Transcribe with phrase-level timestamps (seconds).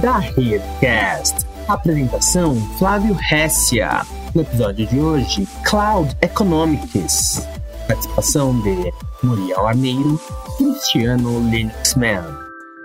[0.00, 1.46] da Redcast.
[1.68, 4.00] Apresentação Flávio Hessia.
[4.34, 7.46] No episódio de hoje, Cloud Economics.
[7.86, 8.92] Participação de
[9.22, 10.18] Muriel Armeiro,
[10.56, 12.24] Cristiano Linuxman.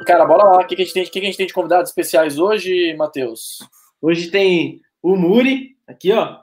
[0.05, 0.57] Cara, bora lá.
[0.57, 2.37] O que, que, a gente tem, o que, que a gente tem de convidados especiais
[2.37, 3.59] hoje, Matheus?
[4.01, 6.39] Hoje tem o Muri, aqui, ó.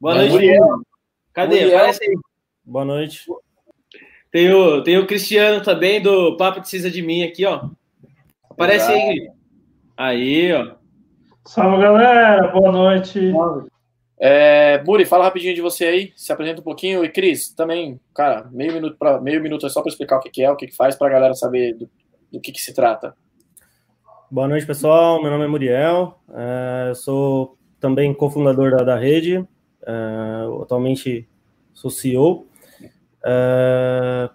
[0.00, 0.82] Boa É, noite, Muriel.
[1.32, 1.60] Cadê?
[1.62, 1.78] Muriel.
[1.78, 2.16] Aparece aí.
[2.64, 3.24] Boa noite.
[4.30, 7.68] Tem o, tem o Cristiano também, do Papo Precisa de Mim, aqui, ó.
[8.56, 9.30] Aparece aí, Gui.
[9.94, 10.76] Aí, ó.
[11.44, 13.30] Salve galera, boa noite.
[14.18, 17.04] É, Muri, fala rapidinho de você aí, se apresenta um pouquinho.
[17.04, 20.30] E Cris, também, cara, meio minuto, pra, meio minuto é só para explicar o que,
[20.30, 21.90] que é, o que, que faz, para a galera saber do,
[22.32, 23.14] do que, que se trata.
[24.30, 25.20] Boa noite, pessoal.
[25.20, 26.18] Meu nome é Muriel.
[26.30, 29.46] É, eu sou também cofundador da, da rede.
[29.86, 31.28] É, atualmente
[31.74, 32.46] sou CEO.
[33.22, 34.30] É,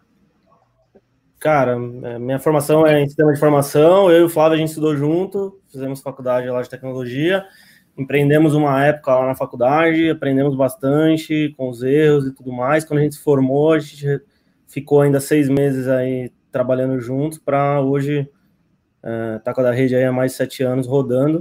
[1.42, 4.10] cara, é, minha formação é em sistema de informação.
[4.10, 7.44] Eu e o Flávio a gente estudou junto, fizemos faculdade lá de tecnologia.
[7.98, 12.86] Empreendemos uma época lá na faculdade, aprendemos bastante com os erros e tudo mais.
[12.86, 14.22] Quando a gente se formou, a gente
[14.68, 18.30] ficou ainda seis meses aí trabalhando juntos para hoje
[19.04, 21.40] Uh, tá com a da rede aí há mais de sete anos rodando.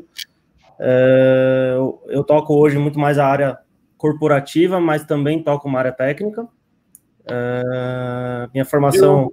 [0.79, 3.59] Uh, eu, eu, toco hoje muito mais a área
[3.99, 6.43] corporativa, mas também toco uma área técnica.
[6.43, 9.31] Uh, minha formação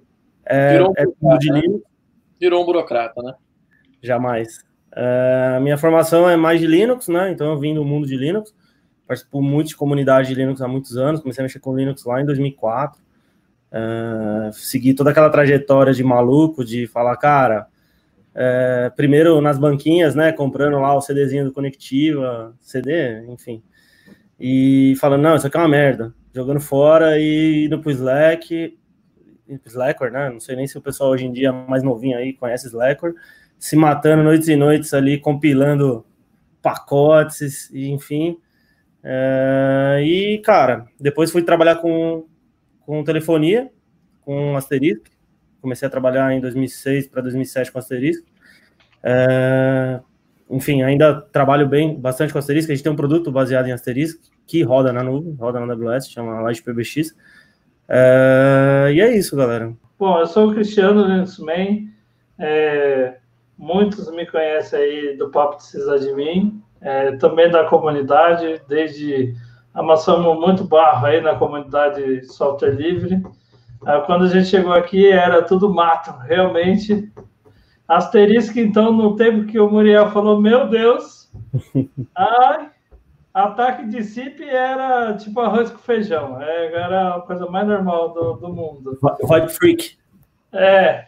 [0.50, 1.62] é, virou um é tudo de né?
[1.62, 1.84] Linux.
[2.40, 3.34] Virou um burocrata, né?
[4.02, 4.60] Jamais.
[4.94, 7.32] Uh, minha formação é mais de Linux, né?
[7.32, 8.54] Então eu vim do mundo de Linux.
[9.08, 11.22] Participo muito de comunidade de Linux há muitos anos.
[11.22, 13.02] Comecei a mexer com Linux lá em 2004.
[13.70, 17.68] Uh, segui toda aquela trajetória de maluco, de falar, cara,
[18.40, 23.64] é, primeiro nas banquinhas, né, comprando lá o CDzinho do Conectiva, CD, enfim,
[24.40, 28.78] e falando, não, isso aqui é uma merda, jogando fora e indo pro Slack,
[29.66, 32.68] Slackware, né, não sei nem se o pessoal hoje em dia mais novinho aí conhece
[32.68, 33.14] Slackware,
[33.58, 36.06] se matando noites e noites ali, compilando
[36.62, 38.38] pacotes, enfim,
[39.04, 42.26] é, e, cara, depois fui trabalhar com,
[42.82, 43.72] com telefonia,
[44.22, 45.08] com Asterisk,
[45.62, 48.26] comecei a trabalhar em 2006 para 2007 com Asterisk.
[49.02, 50.02] É,
[50.50, 52.70] enfim, ainda trabalho bem, bastante com Asterisk.
[52.70, 56.10] A gente tem um produto baseado em Asterisk que roda na nuvem, roda na AWS,
[56.10, 57.16] chama Light PBX.
[57.90, 59.74] É, e é isso, galera.
[59.98, 61.90] Bom, eu sou o Cristiano Linuxman.
[62.38, 63.18] É,
[63.58, 66.62] muitos me conhecem aí do Papo Precisa de Mim.
[66.82, 69.34] É, também da comunidade, desde
[69.74, 73.24] amassamos muito barro aí na comunidade software livre.
[74.06, 77.12] Quando a gente chegou aqui, era tudo mato, realmente.
[77.88, 81.32] Asterisco, então, no tempo que o Muriel falou, meu Deus,
[82.16, 82.70] ai,
[83.44, 88.34] ataque de CIP era tipo arroz com feijão, é, era a coisa mais normal do,
[88.34, 88.98] do mundo.
[89.24, 89.98] Vibe freak.
[90.52, 91.06] É,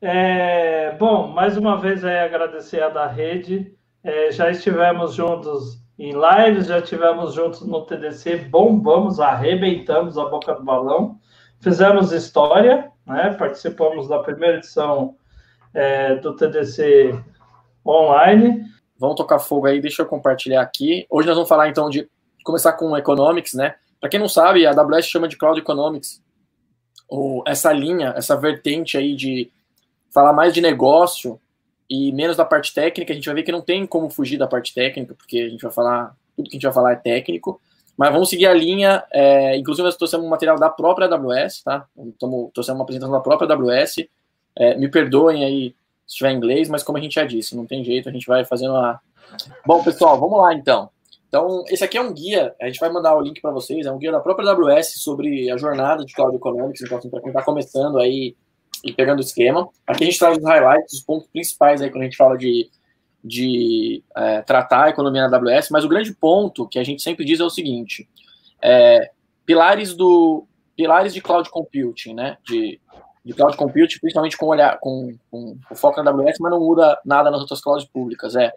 [0.00, 6.12] é, bom, mais uma vez é agradecer a da rede, é, já estivemos juntos em
[6.12, 11.18] lives, já estivemos juntos no TDC, bombamos, arrebentamos a boca do balão,
[11.60, 13.34] fizemos história, né?
[13.38, 15.14] participamos da primeira edição
[15.74, 17.14] é, do TDC
[17.84, 18.64] online.
[19.00, 21.06] Vamos tocar fogo aí, deixa eu compartilhar aqui.
[21.08, 22.06] Hoje nós vamos falar então de
[22.44, 23.76] começar com Economics, né?
[23.98, 26.22] Para quem não sabe, a AWS chama de Cloud Economics,
[27.08, 29.50] ou essa linha, essa vertente aí de
[30.12, 31.40] falar mais de negócio
[31.88, 33.14] e menos da parte técnica.
[33.14, 35.62] A gente vai ver que não tem como fugir da parte técnica, porque a gente
[35.62, 37.58] vai falar, tudo que a gente vai falar é técnico.
[37.96, 39.02] Mas vamos seguir a linha.
[39.10, 41.86] É, inclusive, nós trouxemos um material da própria AWS, tá?
[41.96, 44.06] Estamos trouxemos uma apresentação da própria AWS.
[44.56, 45.74] É, me perdoem aí
[46.10, 48.44] se tiver inglês, mas como a gente já disse, não tem jeito, a gente vai
[48.44, 48.98] fazendo a.
[49.64, 50.90] Bom, pessoal, vamos lá então.
[51.28, 53.92] Então, esse aqui é um guia, a gente vai mandar o link para vocês, é
[53.92, 57.28] um guia da própria AWS sobre a jornada de Cloud Economics, então, assim, para quem
[57.28, 58.34] está começando aí
[58.82, 59.68] e pegando o esquema.
[59.86, 62.68] Aqui a gente traz os highlights, os pontos principais aí quando a gente fala de,
[63.22, 67.24] de é, tratar a economia na AWS, mas o grande ponto que a gente sempre
[67.24, 68.08] diz é o seguinte:
[68.60, 69.12] é,
[69.46, 70.44] pilares do
[70.74, 72.36] pilares de cloud computing, né?
[72.44, 72.80] De,
[73.24, 76.98] de cloud computing, principalmente com, olhar, com, com o foco na AWS, mas não muda
[77.04, 78.34] nada nas outras clouds públicas.
[78.34, 78.52] É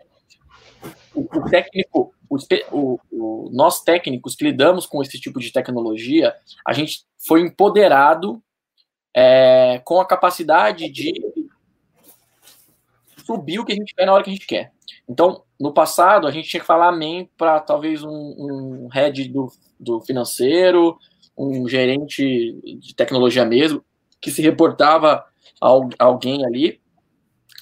[1.13, 6.33] o, o técnico, o, o, nós técnicos que lidamos com esse tipo de tecnologia,
[6.65, 8.41] a gente foi empoderado
[9.13, 11.13] é, com a capacidade de
[13.25, 14.71] subir o que a gente quer na hora que a gente quer.
[15.07, 19.51] Então, no passado, a gente tinha que falar amém para talvez um, um head do,
[19.79, 20.97] do financeiro,
[21.37, 23.83] um gerente de tecnologia mesmo,
[24.23, 25.25] que se reportava
[25.61, 25.67] a
[25.99, 26.81] alguém ali.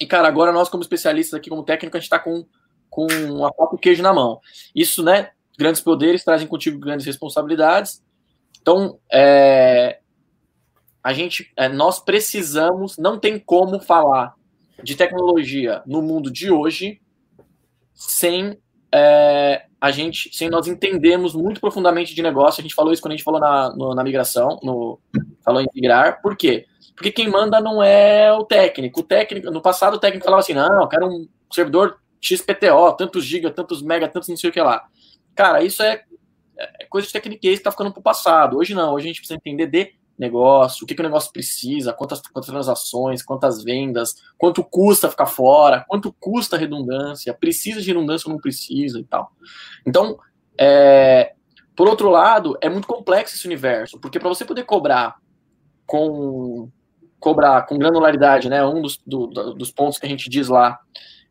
[0.00, 2.46] E, cara, agora nós, como especialistas aqui, como técnico, a gente está com,
[2.88, 3.06] com
[3.44, 4.40] a faca e queijo na mão.
[4.72, 5.30] Isso, né?
[5.58, 8.00] Grandes poderes trazem contigo grandes responsabilidades.
[8.60, 9.98] Então, é,
[11.02, 14.36] a gente, é, nós precisamos, não tem como falar
[14.84, 17.00] de tecnologia no mundo de hoje
[17.92, 18.56] sem
[18.94, 22.60] é, a gente, sem nós entendermos muito profundamente de negócio.
[22.60, 25.00] A gente falou isso quando a gente falou na, no, na migração, no,
[25.44, 26.20] falou em migrar.
[26.20, 26.66] Por quê?
[26.94, 29.00] Porque quem manda não é o técnico.
[29.00, 33.24] O técnico, no passado, o técnico falava assim: não, eu quero um servidor XPTO, tantos
[33.24, 34.84] giga, tantos mega, tantos não sei o que lá.
[35.34, 36.02] Cara, isso é,
[36.56, 38.58] é coisa de tecniquez que tá ficando pro passado.
[38.58, 41.92] Hoje não, hoje a gente precisa entender de negócio, o que, que o negócio precisa,
[41.92, 48.28] quantas, quantas transações, quantas vendas, quanto custa ficar fora, quanto custa redundância, precisa de redundância
[48.28, 49.32] ou não precisa e tal.
[49.86, 50.18] Então,
[50.58, 51.34] é,
[51.74, 55.16] por outro lado, é muito complexo esse universo, porque para você poder cobrar
[55.86, 56.68] com
[57.18, 60.80] cobrar com granularidade, né, um dos, do, dos pontos que a gente diz lá,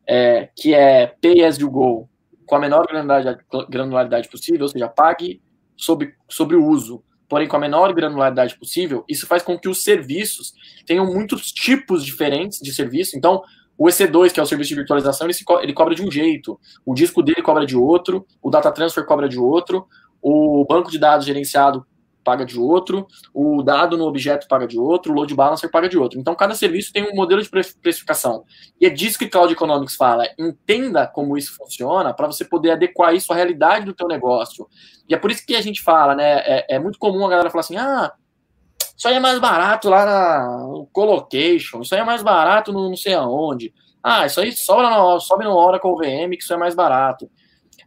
[0.07, 2.09] é, que é pay as you go,
[2.45, 5.41] com a menor granularidade, granularidade possível, ou seja, pague
[5.75, 9.85] sobre, sobre o uso porém com a menor granularidade possível, isso faz com que os
[9.85, 10.53] serviços
[10.85, 13.17] tenham muitos tipos diferentes de serviço.
[13.17, 13.41] Então,
[13.77, 16.59] o EC2, que é o serviço de virtualização, ele, co ele cobra de um jeito,
[16.85, 19.87] o disco dele cobra de outro, o data transfer cobra de outro,
[20.21, 21.85] o banco de dados gerenciado
[22.23, 25.97] paga de outro, o dado no objeto paga de outro, o load balancer paga de
[25.97, 26.19] outro.
[26.19, 28.44] Então, cada serviço tem um modelo de precificação.
[28.79, 30.27] E é disso que Cloud Economics fala.
[30.38, 34.68] Entenda como isso funciona para você poder adequar isso à realidade do teu negócio.
[35.07, 36.39] E é por isso que a gente fala, né?
[36.45, 38.12] É, é muito comum a galera falar assim, ah,
[38.95, 42.95] isso aí é mais barato lá no Colocation, isso aí é mais barato no não
[42.95, 43.74] sei aonde.
[44.03, 47.29] Ah, isso aí sobe no, sobe no Oracle VM, que isso é mais barato.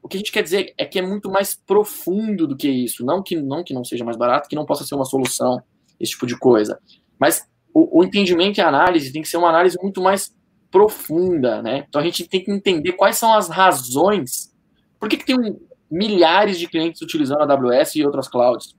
[0.04, 3.02] O que a gente quer dizer é que é muito mais profundo do que isso.
[3.06, 5.62] Não que não, que não seja mais barato, que não possa ser uma solução,
[5.98, 6.78] esse tipo de coisa.
[7.18, 10.36] Mas o, o entendimento e a análise tem que ser uma análise muito mais
[10.70, 11.86] profunda, né?
[11.88, 14.54] Então a gente tem que entender quais são as razões.
[15.00, 15.58] Por que, que tem um,
[15.90, 18.76] milhares de clientes utilizando a AWS e outras clouds?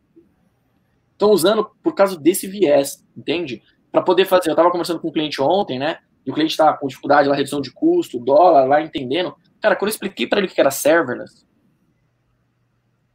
[1.13, 3.63] Estão usando por causa desse viés, entende?
[3.92, 4.50] Para poder fazer.
[4.50, 5.98] Eu estava conversando com um cliente ontem, né?
[6.24, 9.36] E o cliente está com dificuldade lá, redução de custo, dólar, lá entendendo.
[9.65, 11.44] Cara, quando eu expliquei para ele que era serverless,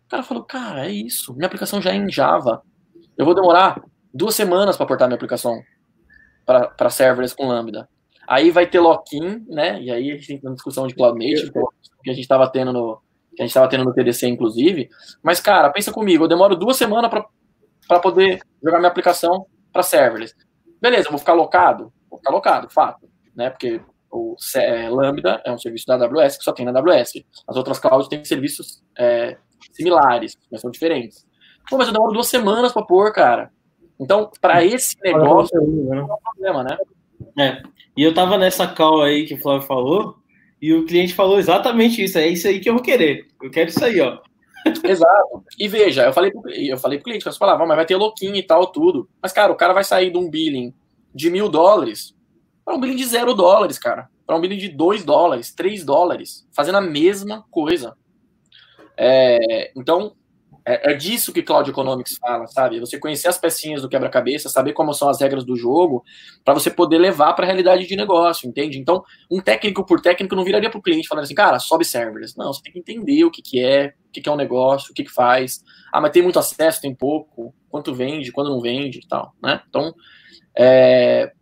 [0.04, 1.32] o cara falou, cara, é isso.
[1.32, 2.60] Minha aplicação já é em Java.
[3.16, 3.80] Eu vou demorar
[4.12, 5.62] duas semanas para portar minha aplicação
[6.44, 7.88] para serverless com Lambda.
[8.26, 9.80] Aí vai ter lock-in, né?
[9.80, 11.52] E aí a gente tem uma discussão de cloud native
[12.02, 13.00] que a gente estava tendo no
[13.36, 14.88] que a gente estava tendo no TDC, inclusive.
[15.22, 17.08] Mas, cara, pensa comigo, eu demoro duas semanas
[17.86, 20.34] para poder jogar minha aplicação para serverless.
[20.82, 21.92] Beleza, vou ficar locado?
[22.10, 23.08] Vou ficar locado, fato.
[23.36, 23.50] Né?
[23.50, 23.80] Porque
[24.10, 27.22] o é, Lambda é um serviço da AWS que só tem na AWS.
[27.46, 29.36] As outras clouds têm serviços é,
[29.72, 31.26] similares, mas são diferentes.
[31.68, 33.50] Pô, mas eu demoro duas semanas para pôr, cara.
[33.98, 36.78] Então, para esse negócio, não é um problema, né?
[37.38, 37.62] É.
[37.96, 40.16] E eu tava nessa call aí que o Flávio falou,
[40.60, 42.18] e o cliente falou exatamente isso.
[42.18, 43.26] É isso aí que eu vou querer.
[43.42, 44.18] Eu quero isso aí, ó.
[44.84, 45.44] Exato.
[45.58, 48.36] E veja, eu falei pro, eu falei pro cliente, você falava, mas vai ter louquinho
[48.36, 49.08] e tal, tudo.
[49.22, 50.74] Mas, cara, o cara vai sair de um billing
[51.14, 52.14] de mil dólares
[52.64, 54.08] para um billing de zero dólares, cara.
[54.26, 57.96] Para um billing de dois dólares, três dólares, fazendo a mesma coisa.
[58.96, 60.14] É, então,
[60.64, 62.78] é, é, disso que Cloud Economics fala, sabe?
[62.80, 66.04] Você conhecer as pecinhas do quebra-cabeça, saber como são as regras do jogo,
[66.44, 68.78] para você poder levar para a realidade de negócio, entende?
[68.78, 72.36] Então, um técnico por técnico não viraria para o cliente falando assim, cara, sobe servers.
[72.36, 74.90] Não, você tem que entender o que, que é, o que, que é um negócio,
[74.90, 75.64] o que, que faz.
[75.92, 79.62] Ah, mas tem muito acesso, tem pouco, quanto vende, quando não vende e tal, né?
[79.68, 79.94] Então,
[80.56, 81.32] é,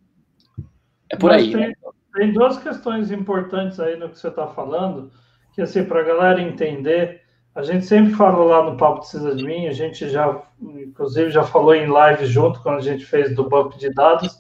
[1.11, 1.53] é por Mas aí.
[1.53, 1.75] Tem, né?
[2.15, 5.11] tem duas questões importantes aí no que você está falando,
[5.53, 7.23] que assim, para a galera entender,
[7.55, 11.43] a gente sempre fala lá no Papo Precisa de Mim, a gente já, inclusive, já
[11.43, 14.39] falou em live junto quando a gente fez do banco de dados.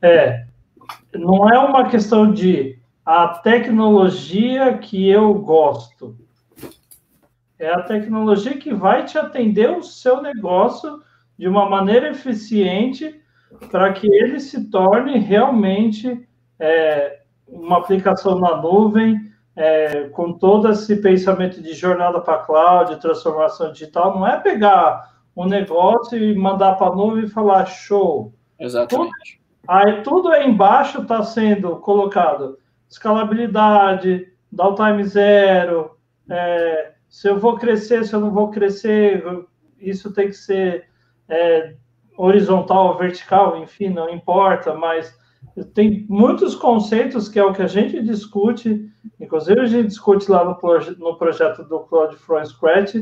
[0.00, 0.46] É,
[1.14, 6.16] não é uma questão de a tecnologia que eu gosto.
[7.58, 11.00] É a tecnologia que vai te atender o seu negócio
[11.38, 13.21] de uma maneira eficiente
[13.70, 16.26] para que ele se torne realmente
[16.58, 23.72] é, uma aplicação na nuvem, é, com todo esse pensamento de jornada para cloud, transformação
[23.72, 28.32] digital, não é pegar um negócio e mandar para a nuvem e falar show.
[28.58, 29.10] Exatamente.
[29.10, 35.96] Tudo, aí tudo aí embaixo está sendo colocado escalabilidade, downtime zero,
[36.28, 39.24] é, se eu vou crescer, se eu não vou crescer,
[39.78, 40.88] isso tem que ser
[41.28, 41.74] é,
[42.16, 45.16] horizontal ou vertical, enfim, não importa, mas
[45.74, 48.88] tem muitos conceitos que é o que a gente discute,
[49.20, 52.94] inclusive a gente discute lá no, proje no projeto do Cloud from Scratch,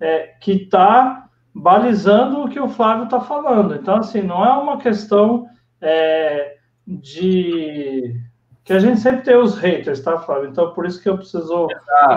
[0.00, 3.74] é, que está balizando o que o Flávio está falando.
[3.74, 5.46] Então, assim, não é uma questão
[5.80, 8.16] é, de
[8.64, 10.48] que a gente sempre tem os haters, tá, Flávio?
[10.48, 11.66] Então, por isso que eu preciso.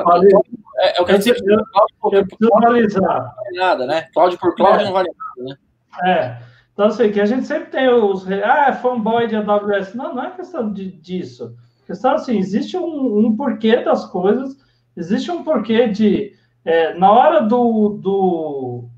[0.05, 0.41] Balizar.
[0.77, 3.01] É, é, o que a gente eu, eu, eu preciso balizar.
[3.01, 4.07] Não vale nada, né?
[4.13, 4.85] Cloud por cloud é.
[4.85, 5.57] não vale nada, né?
[6.03, 6.37] É.
[6.73, 8.27] Então, assim, que a gente sempre tem os.
[8.29, 9.95] Ah, é fanboy de AWS.
[9.95, 11.55] Não, não é questão de, disso.
[11.83, 14.57] A questão assim, existe um, um porquê das coisas,
[14.95, 16.33] existe um porquê de.
[16.65, 18.89] É, na hora do, do,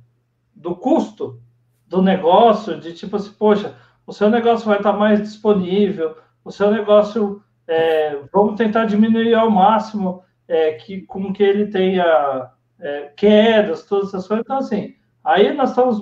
[0.55, 1.39] do custo
[1.85, 3.75] do negócio, de tipo assim, poxa,
[4.05, 9.51] o seu negócio vai estar mais disponível, o seu negócio, é, vamos tentar diminuir ao
[9.51, 12.49] máximo é, que, com que ele tenha
[12.79, 14.45] é, quedas, todas essas coisas.
[14.45, 14.95] Então, assim,
[15.27, 16.01] aí nós estamos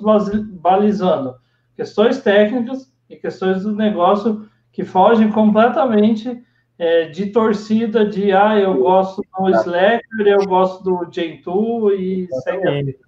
[0.60, 1.34] balizando
[1.74, 6.42] questões técnicas e questões do negócio que fogem completamente
[6.78, 12.98] é, de torcida de ah, eu gosto do Slacker, eu gosto do Gentoo e segue.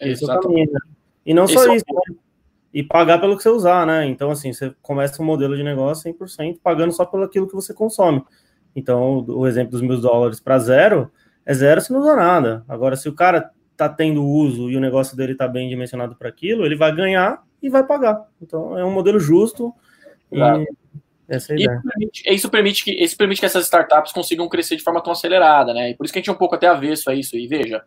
[0.00, 0.72] Exatamente.
[1.24, 2.18] E não só Esse isso, é né?
[2.72, 4.06] e pagar pelo que você usar, né?
[4.06, 7.74] Então, assim, você começa um modelo de negócio 100% pagando só pelo aquilo que você
[7.74, 8.22] consome.
[8.74, 11.10] Então, o exemplo dos mil dólares para zero
[11.44, 12.64] é zero se não usa nada.
[12.68, 16.28] Agora, se o cara tá tendo uso e o negócio dele tá bem dimensionado para
[16.28, 18.26] aquilo, ele vai ganhar e vai pagar.
[18.40, 19.72] Então, é um modelo justo.
[20.30, 20.62] Claro.
[20.62, 20.66] E
[21.28, 21.82] essa é a ideia.
[21.82, 25.74] Permite, isso, permite que, isso permite que essas startups consigam crescer de forma tão acelerada,
[25.74, 25.90] né?
[25.90, 27.36] E por isso que a gente é um pouco até avesso a isso.
[27.36, 27.82] E veja,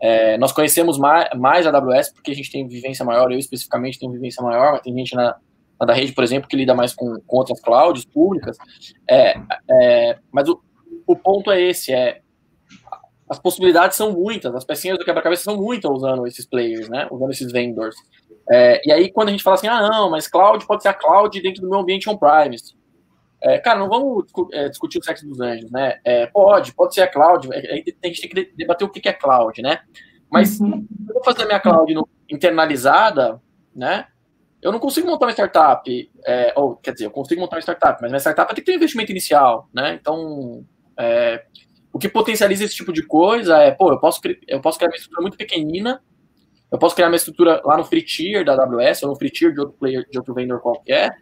[0.00, 3.98] é, nós conhecemos mais, mais a AWS porque a gente tem vivência maior, eu especificamente
[3.98, 5.36] tenho vivência maior, mas tem gente na,
[5.78, 8.56] na da rede, por exemplo, que lida mais com, com outras clouds públicas.
[9.10, 9.34] É,
[9.70, 10.60] é, mas o,
[11.06, 12.20] o ponto é esse, é
[13.28, 17.08] as possibilidades são muitas, as pecinhas do quebra-cabeça são muitas usando esses players, né?
[17.10, 17.96] Usando esses vendors.
[18.50, 20.94] É, e aí, quando a gente fala assim, ah, não, mas cloud pode ser a
[20.94, 22.74] cloud dentro do meu ambiente on-premise.
[23.42, 25.98] É, cara, não vamos é, discutir o sexo dos anjos, né?
[26.04, 27.48] É, pode, pode ser a cloud.
[27.52, 29.80] É, a gente tem que debater o que é cloud, né?
[30.30, 30.86] Mas uhum.
[30.86, 31.94] se eu vou fazer a minha cloud
[32.28, 33.40] internalizada,
[33.74, 34.06] né?
[34.60, 38.00] Eu não consigo montar uma startup, é, ou quer dizer, eu consigo montar uma startup,
[38.00, 39.98] mas minha startup tem que ter um investimento inicial, né?
[40.00, 40.64] Então,
[40.98, 41.44] é,
[41.94, 44.96] o que potencializa esse tipo de coisa é, pô, eu posso, eu posso criar uma
[44.96, 46.02] estrutura muito pequenina,
[46.70, 49.52] eu posso criar uma estrutura lá no free tier da AWS, ou no free tier
[49.52, 51.14] de outro player, de outro vendor qualquer,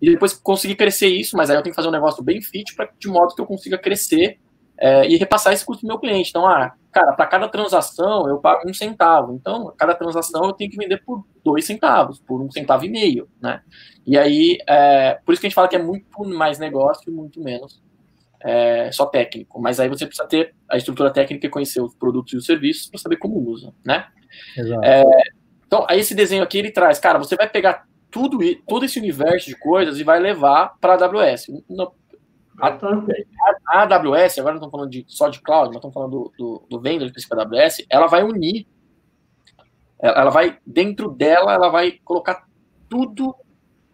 [0.00, 2.76] e depois conseguir crescer isso, mas aí eu tenho que fazer um negócio bem fit
[2.76, 4.38] para de modo que eu consiga crescer
[4.78, 6.30] é, e repassar esse custo do meu cliente.
[6.30, 9.34] Então, ah, cara, para cada transação eu pago um centavo.
[9.34, 13.28] Então, cada transação eu tenho que vender por dois centavos, por um centavo e meio,
[13.42, 13.62] né?
[14.06, 17.12] E aí, é, por isso que a gente fala que é muito mais negócio e
[17.12, 17.82] muito menos
[18.42, 19.60] é, só técnico.
[19.60, 22.88] Mas aí você precisa ter a estrutura técnica e conhecer os produtos e os serviços
[22.88, 24.06] para saber como usa, né?
[24.56, 24.84] Exato.
[24.84, 25.04] É,
[25.66, 29.46] então, aí esse desenho aqui ele traz, cara, você vai pegar tudo, todo esse universo
[29.46, 31.46] de coisas e vai levar para a AWS.
[32.60, 32.78] a,
[33.68, 36.66] a, AWS, agora não estamos falando de, só de cloud, mas estamos falando do, do,
[36.68, 38.66] do vendor específico da AWS, ela vai unir,
[40.02, 42.46] ela vai, dentro dela, ela vai colocar
[42.88, 43.34] tudo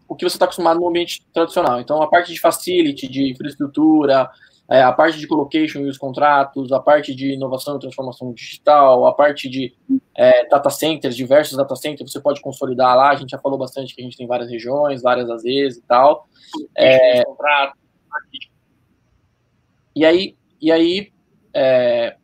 [0.08, 1.80] o que você está acostumado no ambiente tradicional.
[1.80, 4.30] Então, a parte de facility, de infraestrutura,
[4.68, 9.06] é, a parte de colocation e os contratos, a parte de inovação e transformação digital,
[9.06, 9.74] a parte de
[10.16, 13.10] é, data centers, diversos data centers, você pode consolidar lá.
[13.10, 15.82] A gente já falou bastante que a gente tem várias regiões, várias às vezes e
[15.82, 16.28] tal.
[16.76, 17.22] É,
[19.94, 21.12] e aí, e aí
[21.54, 22.16] é,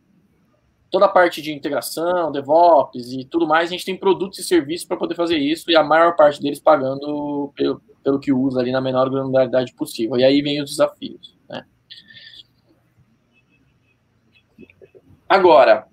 [0.92, 4.86] toda a parte de integração, DevOps e tudo mais, a gente tem produtos e serviços
[4.86, 8.70] para poder fazer isso e a maior parte deles pagando pelo, pelo que usa ali
[8.70, 10.18] na menor granularidade possível.
[10.18, 11.34] E aí vem os desafios.
[11.48, 11.64] Né?
[15.26, 15.86] Agora,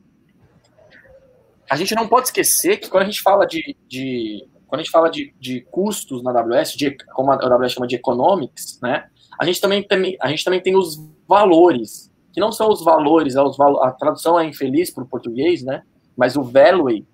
[1.72, 4.91] a gente não pode esquecer que quando a gente fala de, de quando a gente
[4.91, 9.10] fala de, de custos na AWS, de, como a AWS chama de economics, né?
[9.39, 13.36] A gente também tem, a gente também tem os valores, que não são os valores,
[13.36, 15.83] é a tradução é infeliz para o português, né?
[16.15, 17.05] Mas o value,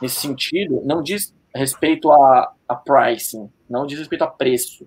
[0.00, 4.86] nesse sentido, não diz respeito a, a pricing, não diz respeito a preço,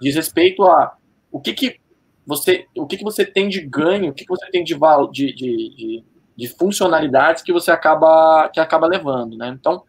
[0.00, 0.96] diz respeito a
[1.30, 1.80] o que que
[2.26, 5.34] você, o que que você tem de ganho, o que que você tem de, de,
[5.34, 6.04] de, de
[6.36, 9.48] de funcionalidades que você acaba que acaba levando, né?
[9.58, 9.82] Então,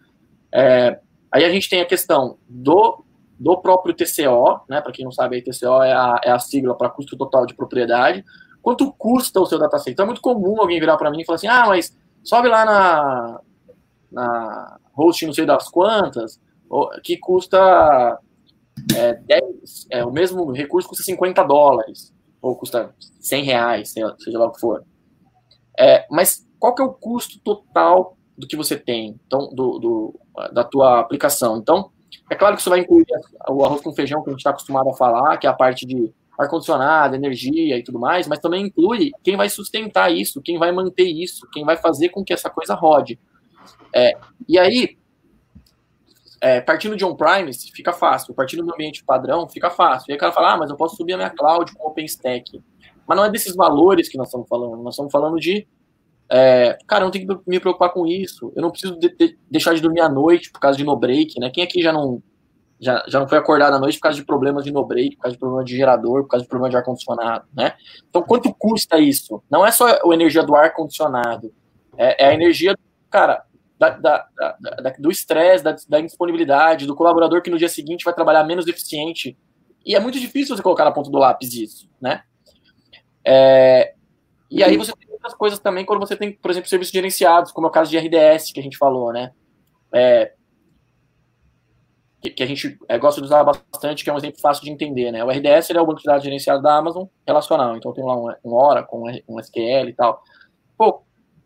[0.52, 0.98] é,
[1.32, 3.04] aí a gente tem a questão do,
[3.38, 4.80] do próprio TCO, né?
[4.80, 7.54] Para quem não sabe, a TCO é a, é a sigla para custo total de
[7.54, 8.24] propriedade.
[8.68, 9.92] Quanto custa o seu dataset?
[9.92, 12.66] Então é muito comum alguém virar para mim e falar assim: ah, mas sobe lá
[12.66, 13.40] na,
[14.12, 16.38] na host não sei das quantas,
[17.02, 18.20] que custa
[18.94, 24.48] é, 10, é, o mesmo recurso custa 50 dólares, ou custa 100 reais, seja lá
[24.48, 24.84] o que for.
[25.80, 30.20] É, mas qual que é o custo total do que você tem, então, do, do,
[30.52, 31.56] da tua aplicação?
[31.56, 31.90] Então,
[32.30, 33.06] é claro que isso vai incluir
[33.48, 35.86] o arroz com feijão que a gente está acostumado a falar, que é a parte
[35.86, 40.72] de ar-condicionado, energia e tudo mais, mas também inclui quem vai sustentar isso, quem vai
[40.72, 43.20] manter isso, quem vai fazer com que essa coisa rode.
[43.94, 44.14] É,
[44.48, 44.98] e aí,
[46.40, 48.34] é, partindo de on-premise, fica fácil.
[48.34, 50.10] Partindo do ambiente padrão, fica fácil.
[50.10, 52.62] E aí o cara fala, ah, mas eu posso subir a minha cloud com OpenStack.
[53.08, 54.84] Mas não é desses valores que nós estamos falando.
[54.84, 55.66] Nós estamos falando de.
[56.30, 58.52] É, cara, eu não tenho que me preocupar com isso.
[58.56, 61.40] Eu não preciso de, de, deixar de dormir à noite por causa de no break,
[61.40, 61.50] né?
[61.50, 62.22] Quem aqui já não
[62.80, 65.36] já, já não foi acordado à noite por causa de problemas de no-break, por causa
[65.36, 67.74] de problema de gerador, por causa de problema de ar-condicionado, né?
[68.10, 69.42] Então, quanto custa isso?
[69.50, 71.52] Não é só a energia do ar-condicionado,
[71.98, 72.78] é, é, a energia,
[73.10, 73.44] cara,
[73.80, 74.28] da, da,
[74.60, 78.68] da, do estresse, da, da indisponibilidade, do colaborador que no dia seguinte vai trabalhar menos
[78.68, 79.38] eficiente.
[79.86, 82.24] E é muito difícil você colocar na ponta do lápis isso, né?
[83.24, 83.94] É,
[84.50, 87.68] e aí você tem outras coisas também quando você tem, por exemplo, serviços gerenciados, como
[87.68, 89.32] é o caso de RDS que a gente falou, né?
[89.94, 90.34] É,
[92.22, 95.12] que, a gente é, gosta de usar bastante, que é um exemplo fácil de entender,
[95.12, 95.24] né?
[95.24, 98.28] O RDS é o banco de dados gerenciado da Amazon relacional, então tem lá um,
[98.44, 100.22] um Oracle, um, um SQL e tal.
[100.78, 101.04] Pô,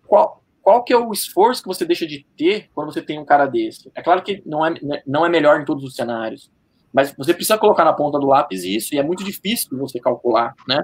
[0.07, 3.25] qual, qual que é o esforço que você deixa de ter quando você tem um
[3.25, 3.91] cara desse?
[3.95, 4.73] É claro que não é,
[5.05, 6.49] não é melhor em todos os cenários,
[6.93, 10.53] mas você precisa colocar na ponta do lápis isso, e é muito difícil você calcular,
[10.67, 10.81] né?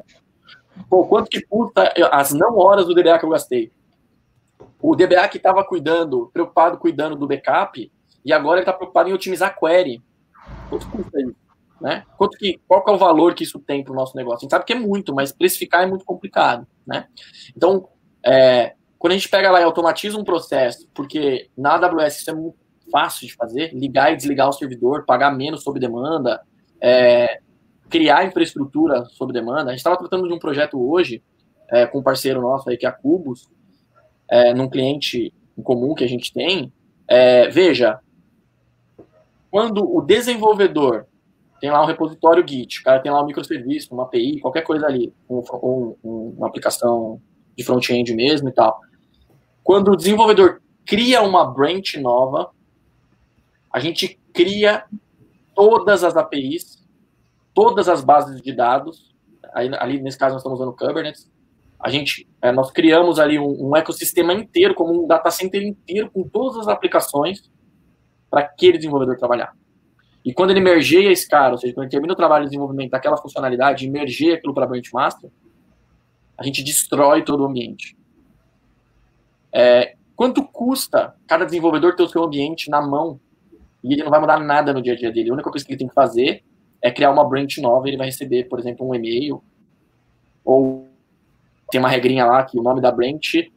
[0.89, 3.71] Pô, quanto que custa as não horas do DBA que eu gastei?
[4.81, 7.91] O DBA que estava cuidando, preocupado cuidando do backup,
[8.27, 10.03] e agora ele está preocupado em otimizar query.
[10.69, 11.35] Quanto custa isso?
[11.79, 12.03] Né?
[12.17, 14.39] Quanto que, qual que é o valor que isso tem para o nosso negócio?
[14.39, 16.67] A gente sabe que é muito, mas precificar é muito complicado.
[16.85, 17.07] Né?
[17.55, 17.87] Então,
[18.25, 22.33] é, quando a gente pega lá e automatiza um processo, porque na AWS isso é
[22.33, 22.57] muito
[22.91, 26.41] fácil de fazer, ligar e desligar o servidor, pagar menos sob demanda,
[26.81, 27.39] é,
[27.89, 29.69] criar infraestrutura sob demanda.
[29.69, 31.23] A gente estava tratando de um projeto hoje
[31.69, 33.49] é, com um parceiro nosso aí, que é a Cubus,
[34.29, 36.73] é, num cliente comum que a gente tem.
[37.07, 37.99] É, veja,
[39.57, 41.07] quando o desenvolvedor
[41.59, 44.85] tem lá um repositório Git, o cara tem lá um microserviço, uma API, qualquer coisa
[44.85, 47.19] ali, um, um, uma aplicação
[47.57, 48.79] de front-end mesmo e tal.
[49.63, 52.51] Quando o desenvolvedor cria uma branch nova,
[53.73, 54.83] a gente cria
[55.55, 56.87] todas as APIs,
[57.51, 59.15] todas as bases de dados.
[59.55, 61.31] Aí, ali, nesse caso, nós estamos usando Kubernetes.
[61.79, 66.11] A gente, é, nós criamos ali um, um, ecossistema inteiro, como um data center inteiro,
[66.11, 67.49] com todas as aplicações
[68.29, 69.53] para aquele desenvolvedor trabalhar.
[70.23, 72.91] E quando ele mergeia esse cara, ou seja, quando ele termina o trabalho de desenvolvimento
[72.91, 75.29] daquela funcionalidade e mergeia aquilo para Branch Master,
[76.37, 77.97] a gente destrói todo o ambiente.
[79.53, 83.19] É, quanto custa cada desenvolvedor ter o seu ambiente na mão
[83.83, 85.29] e ele não vai mudar nada no dia a dia dele?
[85.29, 86.43] A única coisa que ele tem que fazer
[86.81, 89.41] é criar uma branch nova ele vai receber, por exemplo, um e-mail
[90.43, 90.87] ou
[91.71, 93.51] tem uma regrinha lá que o nome da branch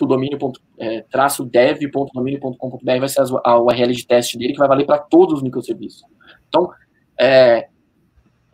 [0.00, 0.38] domínio
[0.78, 4.36] é, traço dev ponto domínio ponto com ponto br vai ser a URL de teste
[4.36, 6.02] dele que vai valer para todos os microserviços.
[6.48, 6.70] Então,
[7.18, 7.68] é,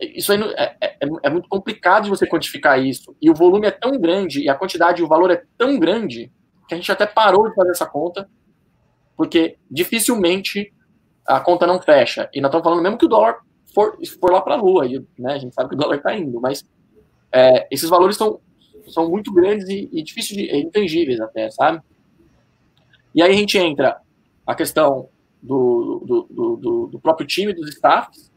[0.00, 3.16] isso aí é, é, é, muito complicado de você quantificar isso.
[3.20, 6.30] E o volume é tão grande, e a quantidade e o valor é tão grande,
[6.68, 8.28] que a gente até parou de fazer essa conta,
[9.16, 10.72] porque dificilmente
[11.26, 12.28] a conta não fecha.
[12.34, 13.38] E nós estamos falando mesmo que o dólar
[13.74, 14.86] for, for lá para a lua,
[15.18, 16.64] né, a gente sabe que o dólar está indo, mas
[17.32, 18.40] é, esses valores são,
[18.90, 21.82] são muito grandes e, e difíceis, de, intangíveis até, sabe?
[23.14, 24.00] E aí a gente entra
[24.46, 25.08] a questão
[25.42, 28.30] do, do, do, do próprio time, dos staffs,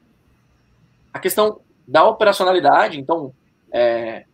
[1.14, 3.34] a questão da operacionalidade, então,
[3.72, 4.26] é,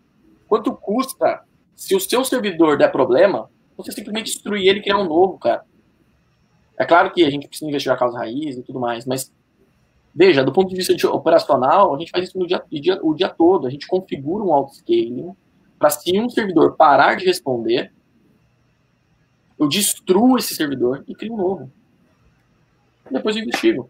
[0.47, 1.43] quanto custa
[1.75, 5.63] se o seu servidor der problema, você simplesmente destruir ele e criar um novo, cara.
[6.77, 9.31] É claro que a gente precisa investigar a causa raiz e tudo mais, mas
[10.13, 13.13] veja, do ponto de vista de operacional, a gente faz isso no dia, dia, o
[13.13, 13.67] dia todo.
[13.67, 15.35] A gente configura um auto-scaling
[15.77, 17.91] para se um servidor parar de responder,
[19.59, 21.71] eu destruo esse servidor e crio um novo.
[23.09, 23.89] Depois eu investigo.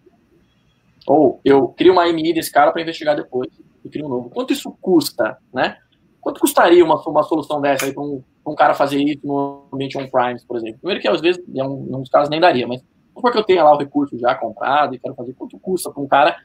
[1.07, 3.49] Ou eu crio uma AMI desse cara para investigar depois
[3.83, 4.29] e crio um novo.
[4.29, 5.77] Quanto isso custa, né?
[6.19, 10.39] Quanto custaria uma, uma solução dessa para um, um, cara fazer isso no ambiente on-prime,
[10.47, 10.79] por exemplo?
[10.79, 13.77] Primeiro que às vezes, em alguns casos, nem daria, mas porque eu tenho lá o
[13.77, 16.35] recurso já comprado e quero fazer, quanto custa para um cara...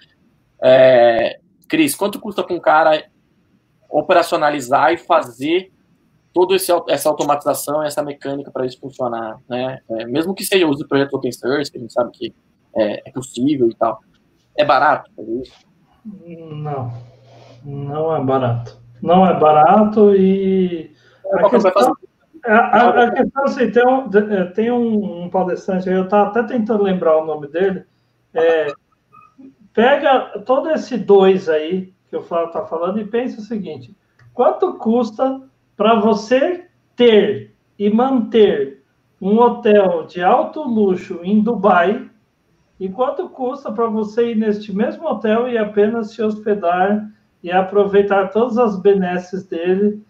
[0.63, 3.09] É, Cris, quanto custa para um cara
[3.91, 5.73] operacionalizar e fazer
[6.33, 9.81] toda essa automatização, essa mecânica para isso funcionar, né?
[9.91, 12.35] É, mesmo que seja use o projeto open source, que a gente sabe que
[12.77, 14.01] é, é possível e tal.
[14.57, 15.53] É barato fazer isso?
[16.05, 16.93] Não,
[17.65, 18.81] não é barato.
[19.03, 20.95] Não é barato e
[21.33, 21.95] a questão,
[22.45, 26.29] a, a, a questão assim, tem um, é, tem um, um palestrante aí, eu estava
[26.29, 27.85] até tentando lembrar o nome dele,
[28.35, 28.73] é,
[29.73, 33.97] pega todo esse dois aí que o Flávio está falando e pensa o seguinte,
[34.35, 35.41] quanto custa
[35.77, 38.83] para você ter e manter
[39.23, 42.11] um hotel de alto luxo em Dubai
[42.79, 47.09] e quanto custa para você ir neste mesmo hotel e apenas se hospedar
[47.43, 50.03] e aproveitar todas as benesses dele,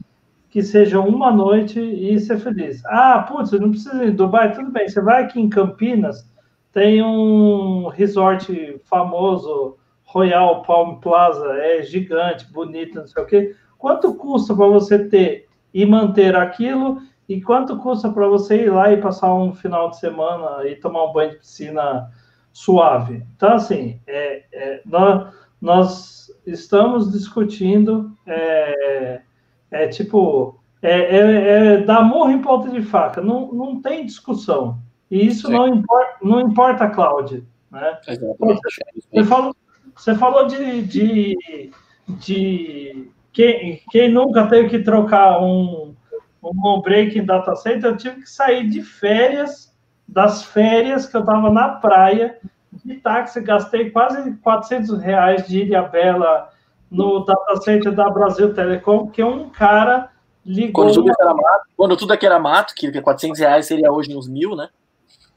[0.48, 2.84] que seja uma noite e ser feliz?
[2.86, 4.88] Ah, putz, não precisa ir em Dubai, tudo bem.
[4.88, 6.28] Você vai aqui em Campinas,
[6.72, 9.76] tem um resort famoso,
[10.12, 13.54] Royal Palm Plaza, é gigante, bonito, não sei o quê.
[13.78, 17.00] Quanto custa para você ter e manter aquilo?
[17.28, 21.04] E quanto custa para você ir lá e passar um final de semana e tomar
[21.04, 22.10] um banho de piscina
[22.52, 23.24] suave.
[23.36, 29.22] Então, assim, é, é, nós, nós estamos discutindo, é,
[29.70, 34.80] é tipo, é, é, é dar morro em ponta de faca, não, não tem discussão.
[35.08, 37.46] E isso não importa, não importa, Cláudio.
[37.70, 37.98] Né?
[38.02, 38.18] Você,
[39.12, 39.54] você, falou,
[40.00, 41.70] você falou de, de,
[42.08, 45.94] de quem, quem nunca teve que trocar um,
[46.42, 49.76] um break em data center, eu tive que sair de férias,
[50.08, 52.38] das férias que eu estava na praia,
[52.82, 56.48] de táxi, gastei quase 400 reais de Ilhabela
[56.90, 60.10] no data center da Brasil Telecom, que um cara
[60.46, 60.86] ligou...
[60.86, 64.26] Quando tudo, era mato, quando tudo aqui era mato, que 400 reais seria hoje uns
[64.26, 64.70] mil, né?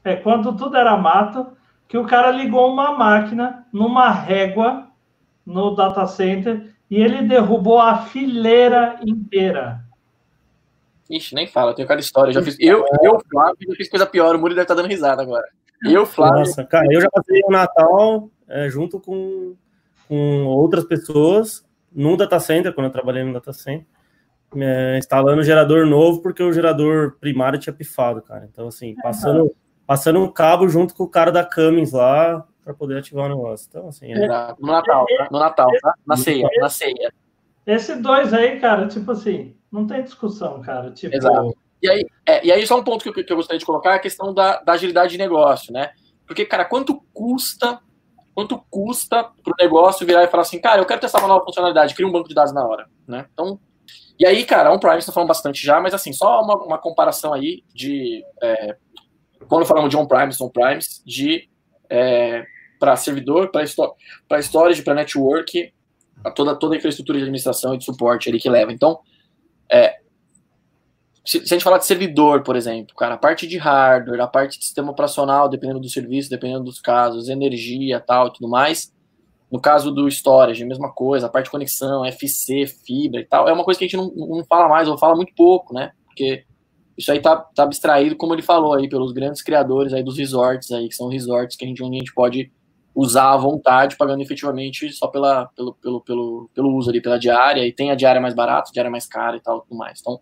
[0.02, 1.48] É, quando tudo era mato,
[1.94, 4.88] que o cara ligou uma máquina numa régua
[5.46, 9.80] no data center e ele derrubou a fileira inteira.
[11.08, 12.30] Ixi, nem fala, eu tenho aquela história.
[12.30, 14.34] Eu já fiz, eu, eu, Flávio, já fiz coisa pior.
[14.34, 15.46] O Muri deve estar tá dando risada agora.
[15.84, 16.40] Eu, Flávio.
[16.40, 19.54] Nossa, cara, eu já passei o Natal é, junto com,
[20.08, 23.86] com outras pessoas num data center, quando eu trabalhei no data center,
[24.56, 28.48] é, instalando um gerador novo, porque o gerador primário tinha pifado, cara.
[28.50, 29.54] Então, assim, passando,
[29.86, 33.66] passando um cabo junto com o cara da Cummins lá para poder ativar o negócio.
[33.68, 34.12] Então, assim.
[34.12, 34.26] É...
[34.58, 35.28] No Natal, tá?
[35.30, 35.94] No Natal, tá?
[36.06, 37.12] Na ceia, na ceia.
[37.66, 40.90] Esse dois aí, cara, tipo assim, não tem discussão, cara.
[40.90, 41.14] Tipo...
[41.14, 41.56] Exato.
[41.82, 43.92] E aí, é, e aí só um ponto que eu, que eu gostaria de colocar
[43.92, 45.90] é a questão da, da agilidade de negócio, né?
[46.26, 47.80] Porque, cara, quanto custa
[48.34, 51.44] quanto custa para o negócio virar e falar assim, cara, eu quero testar uma nova
[51.44, 53.26] funcionalidade, cria um banco de dados na hora, né?
[53.32, 53.60] Então,
[54.18, 57.62] e aí, cara, on-prime está falando bastante já, mas assim, só uma, uma comparação aí
[57.72, 58.76] de é,
[59.48, 61.48] quando falamos de on-primes, on-primes, de
[61.88, 62.44] é,
[62.78, 65.72] para servidor, para storage, para network,
[66.34, 68.72] toda, toda a infraestrutura de administração e de suporte ali que leva.
[68.72, 69.00] Então,
[69.70, 69.96] é,
[71.24, 74.26] se, se, a gente falar de servidor, por exemplo, cara, a parte de hardware, a
[74.26, 78.92] parte de sistema operacional, dependendo do serviço, dependendo dos casos, energia, tal, tudo mais.
[79.50, 83.48] No caso do storage, a mesma coisa, a parte de conexão, FC, fibra e tal,
[83.48, 85.92] é uma coisa que a gente não, não fala mais, ou fala muito pouco, né?
[86.06, 86.44] Porque
[86.96, 90.70] isso aí tá, tá abstraído, como ele falou aí, pelos grandes criadores aí dos resorts
[90.70, 92.50] aí, que são resorts que a gente, onde a gente pode
[92.94, 97.66] usar à vontade, pagando efetivamente só pela, pelo, pelo, pelo, pelo uso ali, pela diária,
[97.66, 99.98] e tem a diária mais barata, a diária mais cara e tal, tudo mais.
[100.00, 100.20] Então,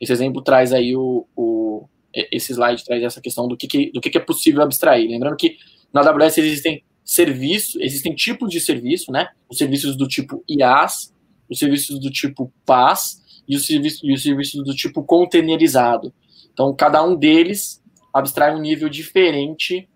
[0.00, 1.86] esse exemplo traz aí o, o
[2.32, 5.08] esse slide traz essa questão do que, que do que, que, é possível abstrair.
[5.10, 5.58] Lembrando que
[5.92, 9.28] na AWS existem serviços, existem tipos de serviço, né?
[9.48, 11.12] Os serviços do tipo IaaS,
[11.48, 16.12] os serviços do tipo PaaS e os serviços, e do tipo containerizado.
[16.52, 17.82] Então, cada um deles
[18.12, 19.88] abstrai um nível diferente,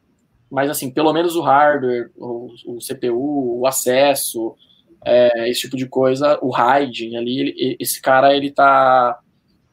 [0.50, 4.54] mas assim, pelo menos o hardware, o, o CPU, o acesso,
[5.04, 9.18] é, esse tipo de coisa, o hiding ali, ele, esse cara ele tá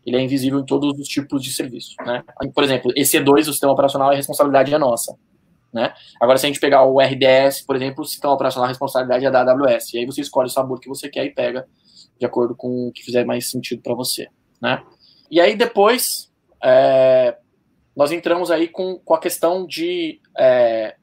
[0.05, 2.23] ele é invisível em todos os tipos de serviço, né?
[2.55, 5.15] Por exemplo, EC2, o sistema operacional, a responsabilidade é nossa,
[5.71, 5.93] né?
[6.19, 9.29] Agora, se a gente pegar o RDS, por exemplo, o sistema operacional, a responsabilidade é
[9.29, 9.93] da AWS.
[9.93, 11.67] E aí você escolhe o sabor que você quer e pega
[12.19, 14.27] de acordo com o que fizer mais sentido para você,
[14.61, 14.83] né?
[15.31, 16.31] E aí depois,
[16.63, 17.37] é,
[17.95, 20.95] nós entramos aí com, com a questão de é,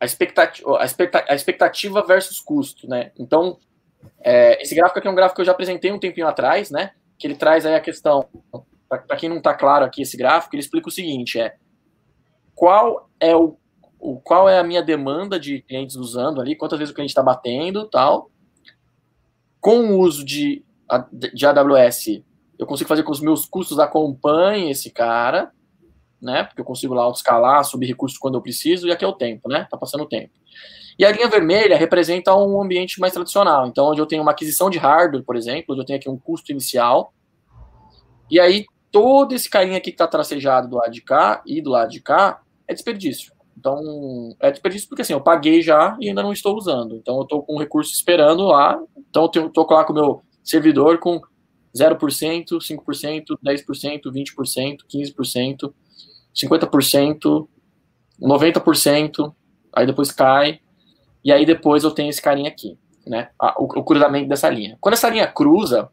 [0.00, 3.12] a, expectativa, a, expectativa, versus custo, né?
[3.18, 3.58] Então,
[4.20, 6.92] é, esse gráfico aqui é um gráfico que eu já apresentei um tempinho atrás, né?
[7.18, 8.28] que ele traz aí a questão,
[8.88, 11.56] para quem não está claro aqui esse gráfico, ele explica o seguinte, é
[12.54, 13.58] qual é o,
[13.98, 17.22] o, qual é a minha demanda de clientes usando ali, quantas vezes o cliente está
[17.22, 18.30] batendo, tal.
[19.60, 20.64] Com o uso de,
[21.34, 22.22] de AWS,
[22.58, 25.52] eu consigo fazer com que os meus custos acompanhem esse cara,
[26.20, 26.44] né?
[26.44, 29.48] Porque eu consigo lá escalar, subir recursos quando eu preciso, e aqui é o tempo,
[29.48, 29.66] né?
[29.70, 30.32] Tá passando o tempo.
[30.98, 33.68] E a linha vermelha representa um ambiente mais tradicional.
[33.68, 36.18] Então, onde eu tenho uma aquisição de hardware, por exemplo, onde eu tenho aqui um
[36.18, 37.12] custo inicial.
[38.28, 41.70] E aí, todo esse carinha aqui que está tracejado do lado de cá e do
[41.70, 43.32] lado de cá é desperdício.
[43.58, 46.94] Então, é desperdício porque assim, eu paguei já e ainda não estou usando.
[46.94, 48.80] Então, eu estou com um recurso esperando lá.
[49.10, 51.20] Então, eu estou lá com o meu servidor com
[51.76, 51.98] 0%,
[52.58, 55.72] 5%, 10%, 20%, 15%,
[56.34, 57.48] 50%,
[58.20, 59.34] 90%,
[59.72, 60.60] aí depois cai,
[61.24, 63.30] e aí depois eu tenho esse carinha aqui, né?
[63.58, 64.78] O, o cruzamento dessa linha.
[64.80, 65.90] Quando essa linha cruza,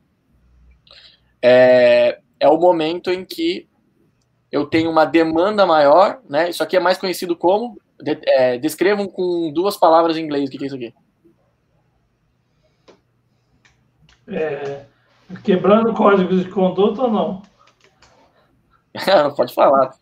[1.42, 3.68] é, é o momento em que
[4.52, 6.50] eu tenho uma demanda maior, né?
[6.50, 7.80] Isso aqui é mais conhecido como.
[8.02, 10.94] De, é, descrevam com duas palavras em inglês o que, que é isso aqui.
[14.28, 14.86] É,
[15.44, 17.42] quebrando códigos de conduta ou não?
[19.24, 19.92] não pode falar.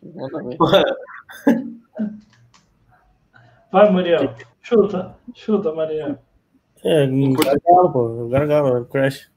[3.70, 4.34] Vai, Muriel.
[4.62, 6.18] Chuta, chuta, Maria.
[6.84, 8.28] É, gargalo, pô.
[8.28, 9.30] Gargalo, Crash.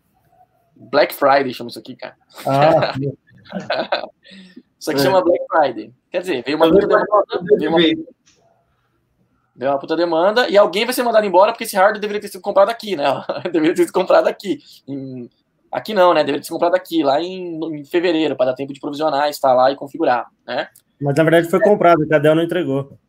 [0.76, 2.16] Black Friday chama isso aqui, cara.
[2.46, 2.94] Ah,
[4.80, 5.04] isso aqui é.
[5.04, 5.94] chama Black Friday.
[6.12, 7.04] Quer dizer, veio uma, veio uma,
[7.58, 7.80] veio uma,
[9.58, 12.28] Deu uma puta demanda e alguém vai ser mandado embora porque esse hardware deveria ter
[12.28, 13.06] sido comprado aqui, né?
[13.52, 14.60] deveria ter sido comprado aqui.
[14.88, 15.28] Em...
[15.72, 16.20] Aqui não, né?
[16.20, 19.72] Deveria ter sido comprado aqui, lá em, em fevereiro, para dar tempo de provisionar, instalar
[19.72, 20.70] e configurar, né?
[21.02, 23.00] Mas na verdade foi comprado, o Cadel não entregou.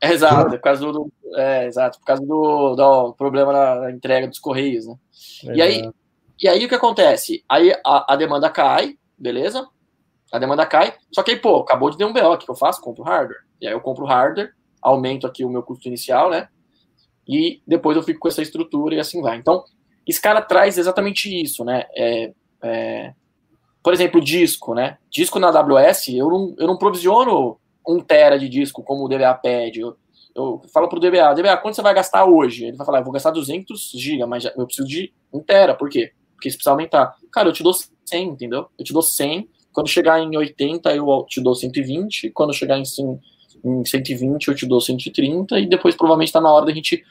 [0.00, 4.38] É, exato, por causa do, é, exato, por causa do, do problema na, entrega dos
[4.38, 4.94] correios, né?
[5.54, 5.90] E aí,
[6.40, 7.44] e aí o que acontece?
[7.48, 9.66] Aí a, a, demanda cai, beleza?
[10.32, 12.54] A demanda cai, só que aí, pô, acabou de ter um BO, o que eu
[12.54, 12.80] faço?
[12.80, 13.40] Compro hardware.
[13.60, 16.48] E aí eu compro hardware, aumento aqui o meu custo inicial, né?
[17.26, 19.36] E depois eu fico com essa estrutura e assim vai.
[19.36, 19.64] Então,
[20.06, 21.84] esse cara traz exatamente isso, né?
[21.94, 23.12] É, é,
[23.82, 24.98] por exemplo, disco, né?
[25.10, 29.34] Disco na AWS, eu não, eu não provisiono um tera de disco como o DBA
[29.34, 29.80] pede.
[29.80, 29.96] Eu,
[30.34, 32.66] eu falo pro DBA, DBA, quanto você vai gastar hoje?
[32.66, 35.74] Ele vai falar, eu vou gastar 200 GB, mas eu preciso de um tera.
[35.74, 36.12] Por quê?
[36.34, 37.14] Porque isso precisa aumentar.
[37.32, 37.72] Cara, eu te dou
[38.04, 38.68] 100, entendeu?
[38.78, 39.48] Eu te dou 100.
[39.78, 42.30] Quando chegar em 80, eu te dou 120.
[42.30, 42.82] Quando chegar em,
[43.64, 45.56] em 120, eu te dou 130.
[45.60, 47.04] E depois, provavelmente, está na hora da gente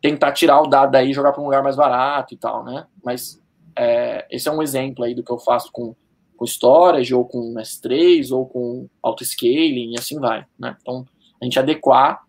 [0.00, 2.86] tentar tirar o dado daí e jogar para um lugar mais barato e tal, né?
[3.04, 3.38] Mas
[3.76, 5.94] é, esse é um exemplo aí do que eu faço com
[6.34, 10.46] com storage, ou com S3, ou com auto-scaling, e assim vai.
[10.58, 10.74] Né?
[10.80, 11.04] Então,
[11.38, 12.22] a gente adequar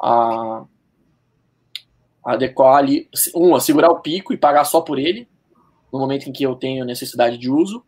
[0.00, 0.64] a,
[2.24, 5.28] adequar ali, um, segurar o pico e pagar só por ele,
[5.92, 7.84] no momento em que eu tenho necessidade de uso,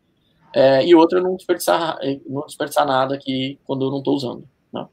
[0.57, 4.49] é, e outra, não desperdiçar, não desperdiçar nada aqui quando eu não estou usando.
[4.73, 4.87] Né?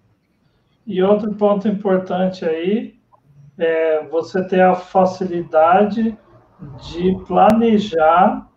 [0.86, 2.96] E outro ponto importante aí
[3.58, 6.18] é você ter a facilidade
[6.82, 8.52] de planejar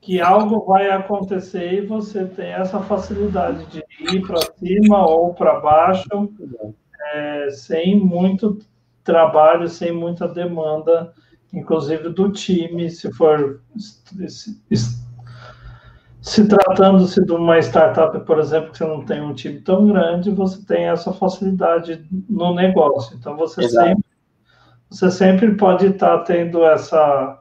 [0.00, 3.84] que algo vai acontecer e você tem essa facilidade de
[4.16, 6.32] ir para cima ou para baixo
[7.12, 8.58] é, sem muito
[9.04, 11.14] trabalho, sem muita demanda,
[11.52, 14.60] inclusive do time, se for se,
[16.20, 20.30] se tratando-se de uma startup, por exemplo, que você não tem um time tão grande,
[20.30, 23.16] você tem essa facilidade no negócio.
[23.16, 24.04] Então você sempre
[24.90, 27.38] você sempre pode estar tendo essa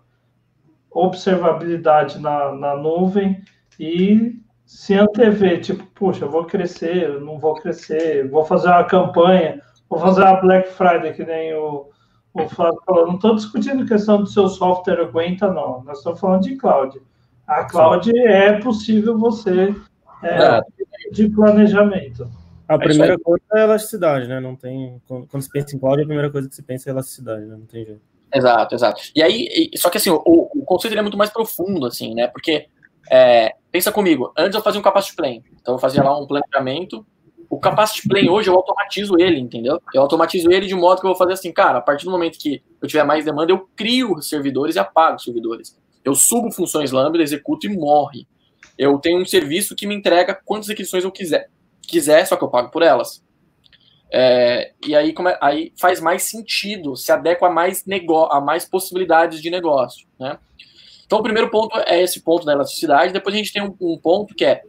[0.91, 3.41] observabilidade na, na nuvem
[3.79, 8.83] e se antever, tipo, puxa, eu vou crescer, eu não vou crescer, vou fazer uma
[8.83, 11.89] campanha, vou fazer uma Black Friday, que nem o,
[12.33, 13.07] o Flávio falou.
[13.07, 15.83] Não estou discutindo a questão do seu software aguenta, não.
[15.83, 17.01] Nós estamos falando de cloud.
[17.47, 19.75] A cloud é possível você
[20.23, 20.61] é,
[21.11, 22.29] de planejamento.
[22.67, 24.39] A primeira coisa é elasticidade, né?
[24.39, 25.01] Não tem.
[25.07, 27.55] Quando, quando se pensa em cloud, a primeira coisa que se pensa é elasticidade, né?
[27.57, 28.01] Não tem jeito.
[28.31, 29.01] Exato, exato.
[29.15, 32.27] E aí, só que assim, o, o conceito é muito mais profundo, assim, né?
[32.27, 32.67] Porque,
[33.09, 37.03] é, pensa comigo, antes eu fazia um capacity plan, então eu fazia lá um planejamento,
[37.49, 39.81] o capacity plan hoje eu automatizo ele, entendeu?
[39.93, 42.37] Eu automatizo ele de modo que eu vou fazer assim, cara, a partir do momento
[42.37, 45.75] que eu tiver mais demanda, eu crio servidores e apago servidores.
[46.05, 48.27] Eu subo funções lambda, executo e morre.
[48.77, 51.49] Eu tenho um serviço que me entrega quantas requisições eu quiser,
[51.81, 53.23] quiser, só que eu pago por elas.
[54.11, 57.83] É, e aí, é, aí faz mais sentido, se adequa a mais,
[58.29, 60.07] a mais possibilidades de negócio.
[60.19, 60.37] Né?
[61.05, 63.11] Então, o primeiro ponto é esse ponto da elasticidade.
[63.11, 64.63] Depois a gente tem um, um ponto que é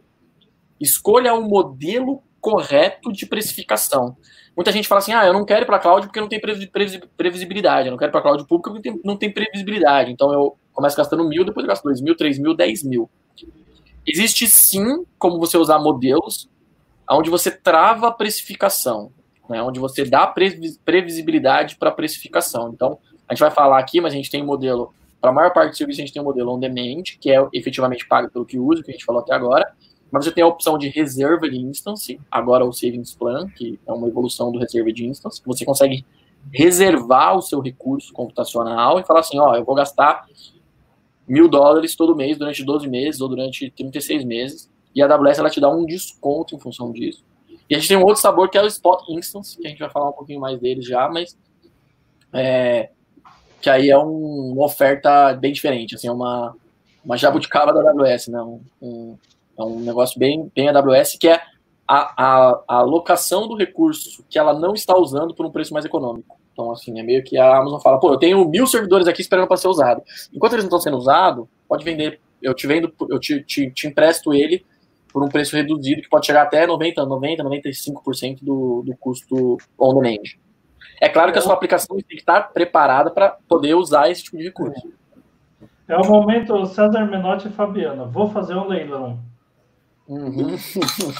[0.79, 4.17] escolha um modelo correto de precificação.
[4.55, 7.87] Muita gente fala assim: ah, eu não quero ir para cloud porque não tem previsibilidade,
[7.87, 10.11] eu não quero ir para cloud público porque não tem, previsibilidade.
[10.11, 13.09] Então eu começo gastando mil, depois eu gasto dois mil, três mil, dez mil.
[14.05, 16.49] Existe sim como você usar modelos
[17.09, 19.11] onde você trava a precificação
[19.51, 20.25] né, onde você dá
[20.85, 22.71] previsibilidade para a precificação.
[22.73, 25.51] Então, a gente vai falar aqui, mas a gente tem um modelo, para a maior
[25.51, 28.57] parte do serviço, a gente tem um modelo on-demand, que é efetivamente pago pelo que
[28.57, 29.73] usa, que a gente falou até agora,
[30.11, 33.91] mas você tem a opção de reserva de instance, agora o Savings Plan, que é
[33.91, 36.05] uma evolução do reserva de instance, você consegue
[36.51, 40.25] reservar o seu recurso computacional e falar assim, ó, eu vou gastar
[41.27, 45.49] mil dólares todo mês durante 12 meses ou durante 36 meses, e a AWS ela
[45.49, 47.23] te dá um desconto em função disso.
[47.69, 49.79] E a gente tem um outro sabor que é o Spot Instance, que a gente
[49.79, 51.37] vai falar um pouquinho mais dele já, mas
[52.33, 52.89] é,
[53.61, 56.53] que aí é um, uma oferta bem diferente, assim, é uma,
[57.05, 58.41] uma jabuticaba da AWS, né?
[58.41, 59.17] Um, um,
[59.57, 61.41] é um negócio bem, bem AWS, que é
[61.87, 65.85] a, a, a alocação do recurso que ela não está usando por um preço mais
[65.85, 66.39] econômico.
[66.53, 69.47] Então, assim, é meio que a Amazon fala, pô, eu tenho mil servidores aqui esperando
[69.47, 70.01] para ser usado.
[70.33, 73.87] Enquanto eles não estão sendo usados, pode vender, eu te vendo, eu te, te, te
[73.87, 74.65] empresto ele
[75.11, 80.23] por um preço reduzido, que pode chegar até 90%, 90%, 95% do, do custo on-demand.
[81.01, 84.37] É claro que a sua aplicação tem que estar preparada para poder usar esse tipo
[84.37, 84.87] de recurso.
[85.87, 88.05] É o momento César Menotti e Fabiana.
[88.05, 89.19] Vou fazer um leilão.
[90.11, 90.57] Uhum.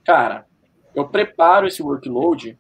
[0.03, 0.45] Cara,
[0.93, 2.60] eu preparo esse workload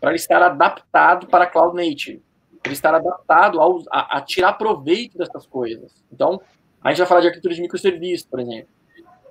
[0.00, 2.22] para ele estar adaptado para Cloud Native
[2.68, 6.04] ele estar adaptado ao, a, a, tirar proveito dessas coisas.
[6.12, 6.40] Então,
[6.82, 8.68] a gente vai falar de arquitetura de microserviços, por exemplo.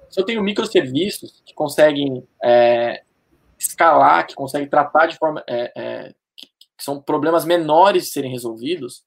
[0.10, 3.04] Se eu tenho microserviços que conseguem é,
[3.60, 5.44] escalar, que conseguem tratar de forma.
[5.48, 6.14] É, é,
[6.78, 9.04] que são problemas menores de serem resolvidos,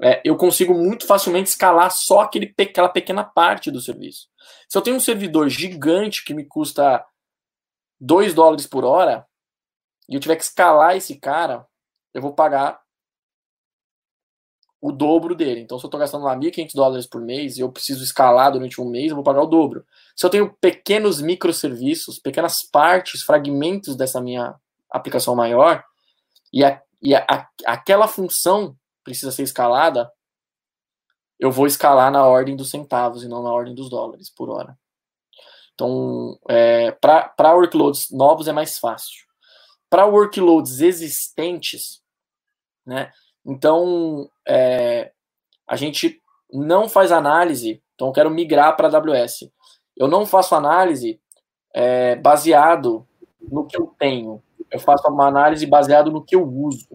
[0.00, 4.28] é, eu consigo muito facilmente escalar só aquele, aquela pequena parte do serviço.
[4.68, 7.02] Se eu tenho um servidor gigante que me custa
[7.98, 9.26] 2 dólares por hora,
[10.08, 11.66] e eu tiver que escalar esse cara,
[12.12, 12.81] eu vou pagar
[14.82, 15.60] o dobro dele.
[15.60, 18.80] Então, se eu estou gastando lá 1.500 dólares por mês e eu preciso escalar durante
[18.80, 19.86] um mês, eu vou pagar o dobro.
[20.16, 24.56] Se eu tenho pequenos microserviços, pequenas partes, fragmentos dessa minha
[24.90, 25.84] aplicação maior,
[26.52, 30.10] e, a, e a, a, aquela função precisa ser escalada,
[31.38, 34.76] eu vou escalar na ordem dos centavos e não na ordem dos dólares por hora.
[35.74, 39.26] Então, é, para workloads novos é mais fácil.
[39.88, 42.02] Para workloads existentes,
[42.84, 43.12] né,
[43.44, 45.12] então, é,
[45.68, 46.20] a gente
[46.52, 47.82] não faz análise.
[47.94, 49.50] Então, eu quero migrar para a AWS.
[49.96, 51.20] Eu não faço análise
[51.74, 53.06] é, baseado
[53.40, 54.42] no que eu tenho.
[54.70, 56.88] Eu faço uma análise baseado no que eu uso.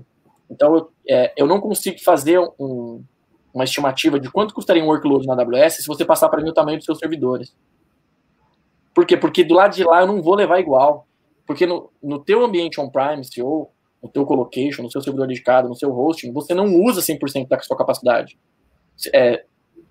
[0.50, 3.04] Então, eu, é, eu não consigo fazer um,
[3.54, 6.54] uma estimativa de quanto custaria um workload na AWS se você passar para mim o
[6.54, 7.56] tamanho dos seus servidores.
[8.94, 9.18] Por quê?
[9.18, 11.06] Porque do lado de lá eu não vou levar igual.
[11.46, 15.76] Porque no, no teu ambiente on-premise ou no teu colocation, no seu servidor dedicado, no
[15.76, 18.38] seu hosting, você não usa 100% da sua capacidade.
[19.14, 19.44] É,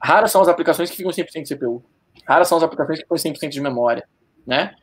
[0.02, 1.84] raras são as aplicações que ficam 100% de CPU.
[2.26, 4.08] Raras são as aplicações que ficam 100% de memória,
[4.46, 4.74] né?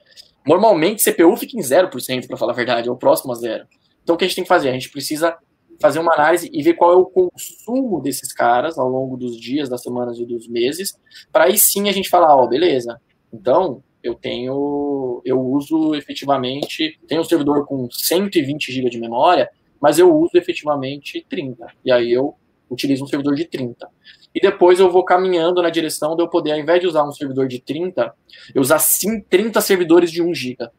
[0.46, 3.66] Normalmente, CPU fica em 0%, para falar a verdade, ou próximo a zero.
[4.04, 4.70] Então, o que a gente tem que fazer?
[4.70, 5.38] A gente precisa
[5.80, 9.70] fazer uma análise e ver qual é o consumo desses caras ao longo dos dias,
[9.70, 10.98] das semanas e dos meses,
[11.32, 13.00] para aí sim a gente falar, ó, oh, beleza,
[13.32, 19.98] então eu tenho, eu uso efetivamente, tenho um servidor com 120 GB de memória, mas
[19.98, 21.66] eu uso efetivamente 30.
[21.86, 22.36] E aí eu
[22.70, 23.88] utilizo um servidor de 30.
[24.36, 27.12] E depois eu vou caminhando na direção de eu poder, ao invés de usar um
[27.12, 28.13] servidor de 30,
[28.54, 30.70] eu usar sim 30 servidores de 1 GB.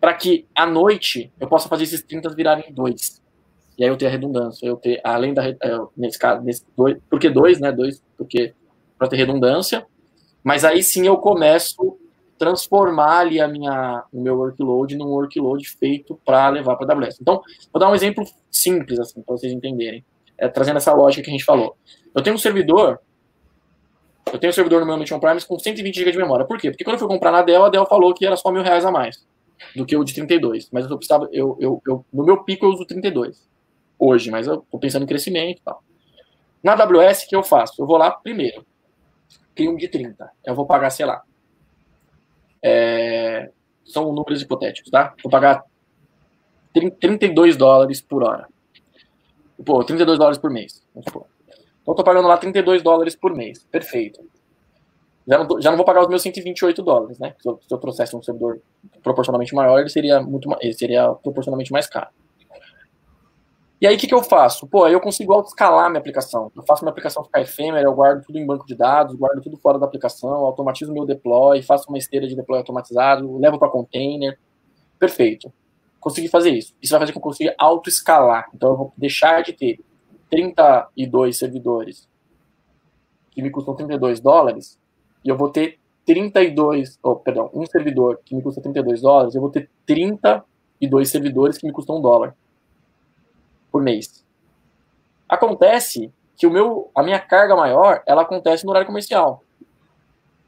[0.00, 3.20] Para que à noite eu possa fazer esses 30 virarem 2.
[3.78, 5.56] E aí eu ter a redundância, eu ter, além da, é,
[5.96, 8.52] nesse caso, nesse dois, porque 2, né, 2, porque
[8.98, 9.86] para ter redundância,
[10.42, 11.98] mas aí sim eu começo
[12.34, 16.96] a transformar ali a minha, o meu workload num workload feito para levar para a
[16.96, 17.18] AWS.
[17.20, 20.04] Então, vou dar um exemplo simples, assim, para vocês entenderem,
[20.38, 21.76] é, trazendo essa lógica que a gente falou.
[22.14, 22.98] Eu tenho um servidor,
[24.32, 26.46] eu tenho um servidor no meu Mission Prime com 120 GB de memória.
[26.46, 26.70] Por quê?
[26.70, 28.84] Porque quando eu fui comprar na Dell, a Dell falou que era só mil reais
[28.84, 29.24] a mais
[29.76, 30.70] do que o de 32.
[30.72, 33.48] Mas eu precisava, eu, eu, eu, no meu pico eu uso 32
[33.98, 35.82] hoje, mas eu tô pensando em crescimento e tal.
[36.62, 37.82] Na AWS, o que eu faço?
[37.82, 38.64] Eu vou lá primeiro
[39.54, 40.30] crio um de 30.
[40.44, 41.22] Eu vou pagar, sei lá.
[42.62, 43.50] É,
[43.84, 45.14] são números hipotéticos, tá?
[45.22, 45.64] Vou pagar
[46.72, 48.48] 32 dólares por hora.
[49.64, 50.82] Pô, 32 dólares por mês.
[50.94, 51.24] Então,
[51.86, 53.64] eu tô pagando lá 32 dólares por mês.
[53.64, 54.20] Perfeito.
[55.26, 57.34] Já não, tô, já não vou pagar os meus 128 dólares, né?
[57.40, 58.60] Se eu, se eu trouxesse um servidor
[59.02, 62.08] proporcionalmente maior, ele seria, muito, ele seria proporcionalmente mais caro.
[63.80, 64.66] E aí, o que, que eu faço?
[64.66, 66.52] Pô, aí eu consigo auto-escalar minha aplicação.
[66.54, 69.56] Eu faço minha aplicação ficar efêmera, eu guardo tudo em banco de dados, guardo tudo
[69.56, 74.38] fora da aplicação, automatizo meu deploy, faço uma esteira de deploy automatizado, levo para container.
[74.98, 75.50] Perfeito.
[75.98, 76.74] Consegui fazer isso.
[76.82, 78.50] Isso vai fazer com que eu consiga auto-escalar.
[78.54, 79.80] Então eu vou deixar de ter
[80.28, 82.06] 32 servidores
[83.30, 84.78] que me custam 32 dólares
[85.24, 89.40] e eu vou ter 32, oh, perdão, um servidor que me custa 32 dólares, eu
[89.40, 92.36] vou ter 32 servidores que me custam um dólar
[93.70, 94.24] por mês.
[95.28, 99.44] Acontece que o meu, a minha carga maior, ela acontece no horário comercial.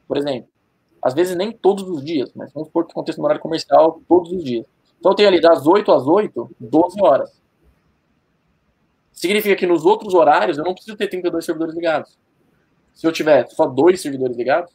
[0.07, 0.49] Por exemplo,
[1.01, 4.31] às vezes nem todos os dias, mas vamos supor que aconteça no horário comercial todos
[4.31, 4.65] os dias.
[4.99, 7.41] Então eu tenho ali das 8 às 8, 12 horas.
[9.11, 12.17] Significa que nos outros horários eu não preciso ter 32 servidores ligados.
[12.93, 14.73] Se eu tiver só dois servidores ligados,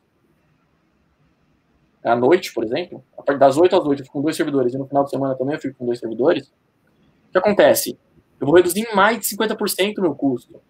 [2.05, 4.73] à noite, por exemplo, a partir das 8 às 8 eu fico com dois servidores
[4.73, 6.49] e no final de semana também eu fico com dois servidores,
[7.29, 7.99] o que acontece?
[8.41, 10.61] Eu vou reduzir em mais de 50% o meu custo.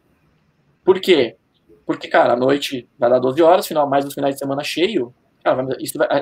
[0.85, 1.37] Por quê?
[1.85, 5.15] Porque, cara, à noite vai dar 12 horas, final, mais os finais de semana cheio,
[5.43, 5.77] cara, vai,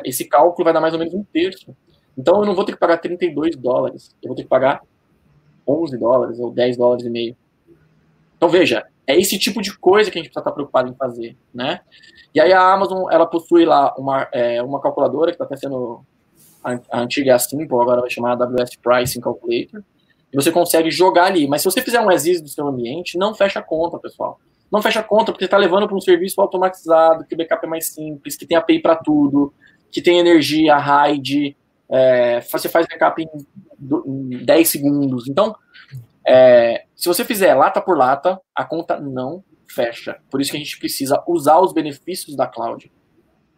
[0.05, 1.75] esse cálculo vai dar mais ou menos um terço.
[2.17, 4.81] Então eu não vou ter que pagar 32 dólares, eu vou ter que pagar
[5.67, 7.37] 11 dólares ou 10 dólares e meio.
[8.37, 11.37] Então veja, é esse tipo de coisa que a gente precisa estar preocupado em fazer,
[11.53, 11.81] né?
[12.35, 16.05] E aí a Amazon, ela possui lá uma, é, uma calculadora que está até sendo
[16.63, 19.83] a, a antiga é a Simple, agora vai chamar AWS Pricing Calculator,
[20.33, 21.47] e você consegue jogar ali.
[21.47, 24.41] Mas se você fizer um as do seu ambiente, não fecha a conta, pessoal.
[24.71, 27.69] Não fecha a conta porque está levando para um serviço automatizado, que o backup é
[27.69, 29.55] mais simples, que tem API para tudo,
[29.91, 31.57] que tem energia, RAID,
[31.89, 33.29] é, você faz backup em,
[34.07, 35.29] em 10 segundos.
[35.29, 35.55] Então,
[36.27, 40.19] é, se você fizer lata por lata, a conta não fecha.
[40.31, 42.91] Por isso que a gente precisa usar os benefícios da cloud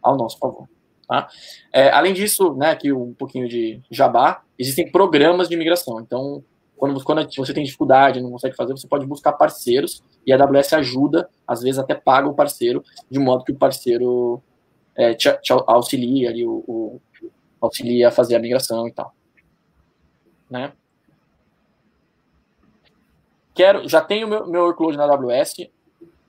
[0.01, 0.67] ao nosso favor.
[1.07, 1.27] Tá?
[1.73, 5.99] É, além disso, né, aqui um pouquinho de jabá, existem programas de migração.
[5.99, 6.43] Então,
[6.79, 10.73] quando, quando você tem dificuldade, não consegue fazer, você pode buscar parceiros e a AWS
[10.73, 14.41] ajuda, às vezes até paga o parceiro, de modo que o parceiro
[14.95, 17.01] é, te, te auxilia ali, o, o,
[17.61, 19.13] auxilia a fazer a migração e tal.
[20.49, 20.73] Né?
[23.59, 25.67] quero, já tenho meu, meu workload na AWS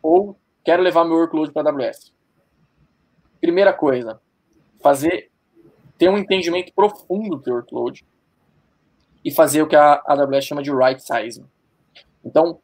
[0.03, 2.13] ou quero levar meu workload para a AWS.
[3.41, 4.21] Primeira coisa,
[4.83, 5.31] fazer
[5.97, 8.05] ter um entendimento profundo do teu workload
[9.25, 11.45] e fazer o que a AWS chama de right sizing.
[12.25, 12.59] Então,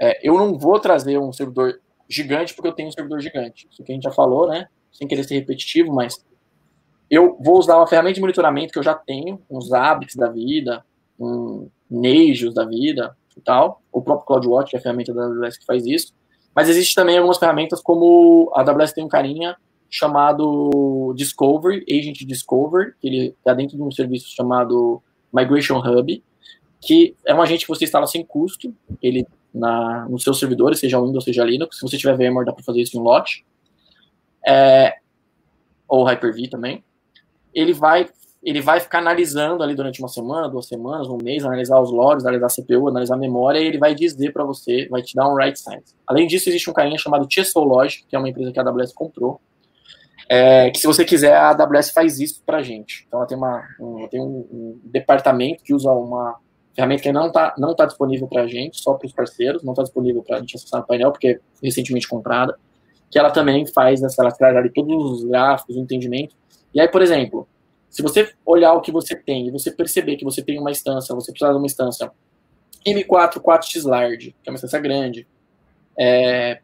[0.00, 3.68] é, eu não vou trazer um servidor gigante porque eu tenho um servidor gigante.
[3.70, 4.68] Isso que a gente já falou, né?
[4.92, 6.24] Sem querer ser repetitivo, mas
[7.10, 10.84] eu vou usar uma ferramenta de monitoramento que eu já tenho, uns Zabbix da vida,
[11.18, 13.82] um Nagios da vida, e tal.
[13.92, 16.12] O próprio CloudWatch, que é a ferramenta da AWS que faz isso.
[16.54, 19.56] Mas existe também algumas ferramentas como a AWS tem um carinha
[19.90, 25.02] chamado Discovery, Agent Discovery, que ele está dentro de um serviço chamado
[25.34, 26.22] Migration Hub,
[26.80, 31.00] que é um agente que você instala sem custo, ele na, nos seus servidores, seja
[31.00, 31.78] Windows, seja Linux.
[31.78, 33.44] Se você tiver VMware, dá para fazer isso em lote.
[34.46, 34.98] É,
[35.88, 36.84] ou Hyper-V também.
[37.54, 38.08] Ele vai
[38.44, 42.26] ele vai ficar analisando ali durante uma semana, duas semanas, um mês, analisar os logs,
[42.26, 45.26] analisar a CPU, analisar a memória, e ele vai dizer para você, vai te dar
[45.26, 45.94] um right size.
[46.06, 47.26] Além disso, existe um carinha chamado
[47.56, 49.40] Logic, que é uma empresa que a AWS comprou,
[50.28, 53.04] é, que se você quiser, a AWS faz isso para gente.
[53.06, 56.36] Então ela tem, uma, um, tem um, um, departamento que usa uma
[56.74, 59.72] ferramenta que não está não tá disponível para a gente, só para os parceiros, não
[59.72, 62.58] está disponível para a gente acessar no painel, porque é recentemente comprada,
[63.10, 66.34] que ela também faz, essa, ela traz ali todos os gráficos, o entendimento.
[66.74, 67.46] E aí, por exemplo,
[67.88, 71.14] se você olhar o que você tem e você perceber que você tem uma instância,
[71.14, 72.10] você precisa de uma instância
[72.84, 75.26] M4 4x large, que é uma instância grande,
[75.96, 76.60] é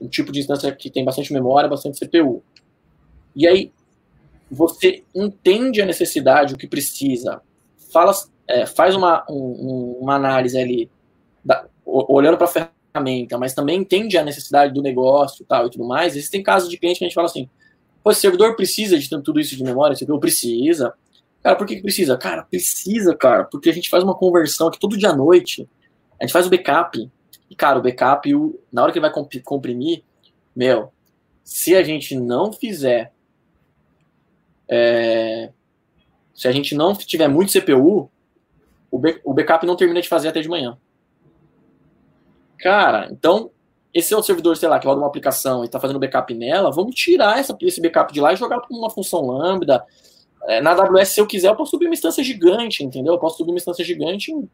[0.00, 2.42] um tipo de instância que tem bastante memória, bastante CPU.
[3.34, 3.72] E aí
[4.50, 7.40] você entende a necessidade, o que precisa,
[7.90, 8.12] fala,
[8.46, 10.90] é, faz uma, um, uma análise ali,
[11.44, 15.84] da, olhando para a ferramenta, mas também entende a necessidade do negócio tal, e tudo
[15.84, 16.14] mais.
[16.14, 17.48] Existem casos de cliente que a gente fala assim,
[18.10, 19.92] esse servidor precisa de tudo isso de memória?
[19.92, 20.92] Esse servidor precisa.
[21.42, 22.16] Cara, por que, que precisa?
[22.16, 25.68] Cara, precisa, cara, porque a gente faz uma conversão aqui todo dia à noite.
[26.20, 27.10] A gente faz o backup.
[27.48, 30.02] E, cara, o backup, o, na hora que ele vai comprimir,
[30.54, 30.92] meu,
[31.44, 33.11] se a gente não fizer.
[34.74, 35.50] É,
[36.34, 38.10] se a gente não tiver muito CPU,
[38.90, 40.78] o, o backup não termina de fazer até de manhã.
[42.58, 43.50] Cara, então
[43.92, 46.70] esse é o servidor, sei lá, que roda uma aplicação e está fazendo backup nela,
[46.70, 49.84] vamos tirar essa, esse backup de lá e jogar para uma função lambda.
[50.44, 53.12] É, na AWS, se eu quiser, eu posso subir uma instância gigante, entendeu?
[53.12, 54.48] Eu posso subir uma instância gigante em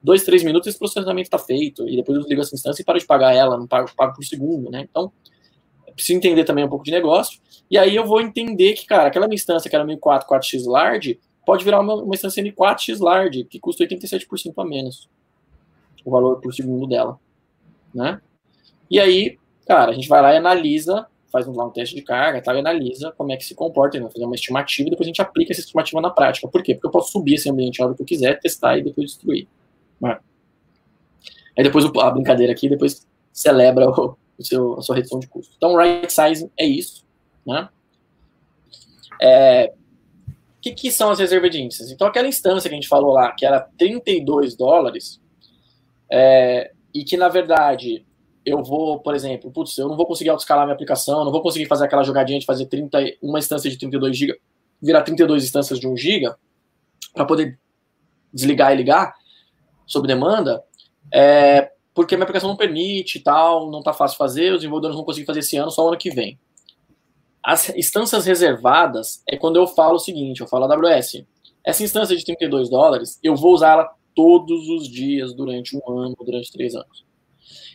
[0.00, 1.88] dois, três minutos esse processamento está feito.
[1.88, 4.24] E depois eu desligo essa instância e paro de pagar ela, não pago, pago por
[4.24, 4.86] segundo, né?
[4.88, 5.12] Então,
[5.94, 7.40] preciso entender também um pouco de negócio.
[7.70, 11.18] E aí eu vou entender que, cara, aquela minha instância que era 1004 4x large,
[11.46, 15.08] pode virar uma, uma instância M4x large, que custa 87% a menos
[16.04, 17.18] o valor por segundo dela,
[17.94, 18.20] né?
[18.90, 22.42] E aí, cara, a gente vai lá e analisa, faz lá um teste de carga
[22.42, 25.08] tal, e analisa como é que se comporta, vai fazer uma estimativa e depois a
[25.08, 26.46] gente aplica essa estimativa na prática.
[26.46, 26.74] Por quê?
[26.74, 29.48] Porque eu posso subir esse ambiente a hora que eu quiser, testar e depois destruir.
[30.00, 30.18] Né?
[31.56, 35.54] Aí depois a brincadeira aqui, depois celebra o, o seu, a sua redução de custo.
[35.56, 37.04] Então, right sizing é isso.
[37.46, 37.68] Né?
[39.20, 39.72] É,
[40.26, 41.90] o que, que são as reservas de índices?
[41.90, 45.20] Então, aquela instância que a gente falou lá, que era 32 dólares,
[46.10, 48.04] é, e que, na verdade,
[48.44, 51.66] eu vou, por exemplo, putz, eu não vou conseguir autoescalar minha aplicação, não vou conseguir
[51.66, 54.38] fazer aquela jogadinha de fazer 30, uma instância de 32 GB,
[54.80, 56.34] virar 32 instâncias de 1 GB,
[57.12, 57.58] para poder
[58.32, 59.14] desligar e ligar
[59.86, 60.62] sob demanda,
[61.12, 65.04] é, porque minha aplicação não permite e tal, não está fácil fazer, os desenvolvedores não
[65.04, 66.38] conseguem fazer esse ano, só o ano que vem.
[67.42, 71.24] As instâncias reservadas é quando eu falo o seguinte, eu falo AWS,
[71.64, 76.16] essa instância de 32 dólares, eu vou usar ela todos os dias durante um ano,
[76.18, 77.04] durante três anos.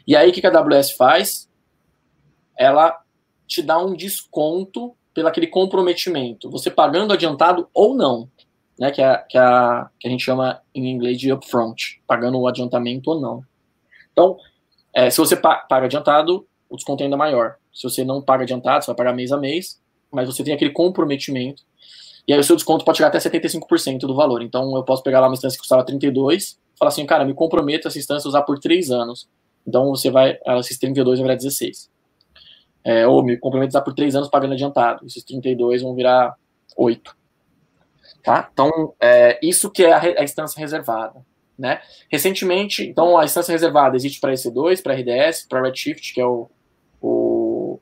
[0.06, 1.50] E aí, o que a AWS faz?
[2.58, 3.00] Ela
[3.48, 8.30] te dá um desconto pelo aquele comprometimento, você pagando adiantado ou não,
[8.80, 12.40] né, que, é, que, é a, que a gente chama em inglês de upfront, pagando
[12.40, 13.44] o adiantamento ou não.
[14.12, 14.38] Então,
[14.94, 17.56] é, se você paga adiantado, o desconto é ainda maior.
[17.74, 19.82] Se você não paga adiantado, você vai pagar mês a mês,
[20.12, 21.64] mas você tem aquele comprometimento,
[22.28, 24.44] e aí o seu desconto pode chegar até 75% do valor.
[24.44, 27.88] Então, eu posso pegar lá uma instância que custava 32, falar assim, cara, me comprometo
[27.88, 29.28] essa instância a usar por 3 anos.
[29.68, 31.90] Então você vai, esses 32 vão virar 16.
[32.84, 35.06] É, ou me comprometo a por 3 anos pagando adiantado.
[35.06, 36.36] Esses 32 vão virar
[36.78, 37.16] 8.
[38.24, 38.50] Tá?
[38.52, 41.26] Então, é, isso que é a, a, instância reservada.
[41.60, 41.82] Né?
[42.10, 46.50] Recentemente, então a instância reservada existe para EC2, para RDS, para Redshift, que é o,
[47.02, 47.82] o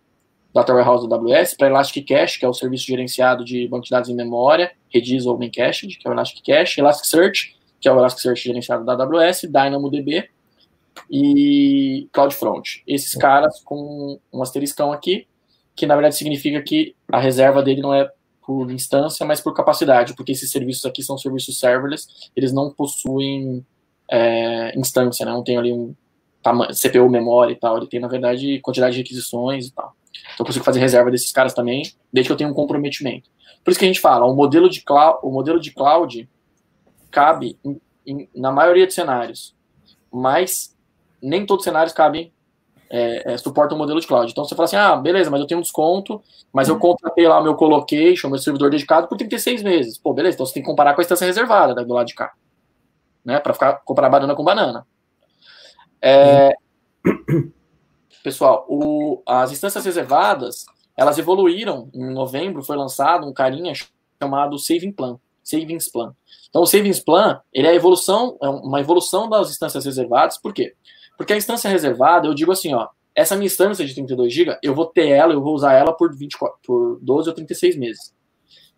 [0.51, 3.91] Data Warehouse da AWS, para Elastic Cache, que é o serviço gerenciado de banco de
[3.91, 7.99] dados em memória, Redis ou Memcached, que é o Elastic Cache, Elasticsearch, que é o
[7.99, 10.27] Elasticsearch gerenciado da AWS, DynamoDB,
[11.11, 12.83] e CloudFront.
[12.87, 15.27] Esses caras com um asteriscão aqui,
[15.75, 18.09] que na verdade significa que a reserva dele não é
[18.47, 23.65] por instância, mas por capacidade, porque esses serviços aqui são serviços serverless, eles não possuem
[24.09, 25.33] é, instância, né?
[25.33, 25.93] não tem ali um
[26.73, 29.93] CPU, memória e tal, ele tem na verdade quantidade de requisições e tal.
[30.13, 33.29] Então eu consigo fazer reserva desses caras também, desde que eu tenha um comprometimento.
[33.65, 36.29] Por isso que a gente fala, o modelo de cloud, o modelo de cloud
[37.11, 39.53] cabe em, em, na maioria dos cenários,
[40.09, 40.73] mas
[41.21, 42.31] nem todos os cenários cabem,
[42.89, 44.31] é, é, suportam o modelo de cloud.
[44.31, 46.21] Então você fala assim, ah, beleza, mas eu tenho um desconto,
[46.51, 46.79] mas eu uhum.
[46.79, 49.97] contratei lá o meu colocation, meu servidor dedicado por 36 meses.
[49.97, 52.15] Pô, beleza, então você tem que comparar com a instância reservada né, do lado de
[52.15, 52.33] cá.
[53.23, 54.87] Né, para ficar comparar banana com banana.
[56.01, 56.53] É,
[58.23, 60.65] pessoal, o, as instâncias reservadas,
[60.95, 61.89] elas evoluíram.
[61.93, 63.73] Em novembro foi lançado um carinha
[64.21, 66.13] chamado Saving Plan, Savings Plan.
[66.49, 70.53] Então o Savings Plan, ele é a evolução, é uma evolução das instâncias reservadas, por
[70.53, 70.73] quê?
[70.73, 70.96] Porque
[71.29, 74.85] a instância reservada, eu digo assim, ó, essa minha instância de 32 GB, eu vou
[74.85, 78.15] ter ela, eu vou usar ela por, 24, por 12 ou 36 meses.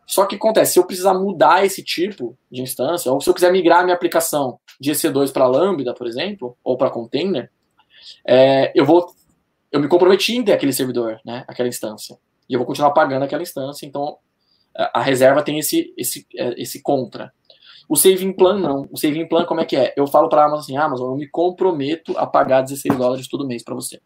[0.07, 3.51] Só que acontece, se eu precisar mudar esse tipo de instância, ou se eu quiser
[3.51, 7.51] migrar minha aplicação de EC2 para Lambda, por exemplo, ou para container,
[8.25, 9.05] é, eu vou,
[9.71, 12.17] eu me comprometi em ter aquele servidor, né, aquela instância,
[12.49, 13.85] e eu vou continuar pagando aquela instância.
[13.85, 14.17] Então,
[14.75, 17.31] a reserva tem esse, esse, é, esse contra.
[17.89, 18.87] O saving plan não.
[18.91, 19.93] O saving plan como é que é?
[19.97, 23.47] Eu falo para a Amazon assim, Amazon, eu me comprometo a pagar 16 dólares todo
[23.47, 23.99] mês para você.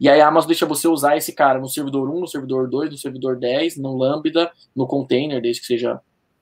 [0.00, 2.90] E aí a Amazon deixa você usar esse cara no servidor 1, no servidor 2,
[2.90, 6.00] no servidor 10, no Lambda, no container, desde que seja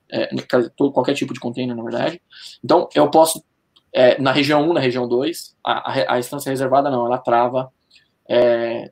[0.09, 0.29] é,
[0.77, 2.21] qualquer tipo de container, na verdade.
[2.63, 3.43] Então, eu posso,
[3.93, 7.71] é, na região 1, na região 2, a, a, a instância reservada não, ela trava,
[8.29, 8.91] é,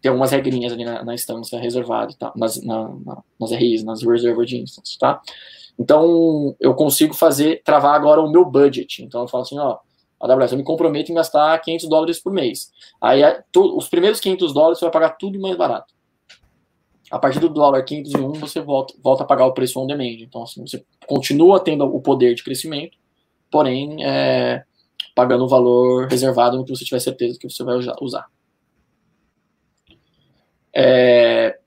[0.00, 2.32] tem algumas regrinhas ali na, na instância reservada, tá?
[2.36, 5.20] nas, na, na, nas RIs, nas Reserved Instances, tá?
[5.78, 9.02] Então, eu consigo fazer, travar agora o meu budget.
[9.02, 9.78] Então, eu falo assim, ó,
[10.20, 12.70] AWS, eu me comprometo em gastar 500 dólares por mês.
[13.00, 15.94] Aí, to, os primeiros 500 dólares você vai pagar tudo mais barato.
[17.10, 20.20] A partir do dólar 501, você volta, volta a pagar o preço on demand.
[20.20, 22.96] Então, assim, você continua tendo o poder de crescimento,
[23.50, 24.62] porém, é,
[25.14, 28.26] pagando o valor reservado no que você tiver certeza que você vai usar.
[30.72, 31.58] É,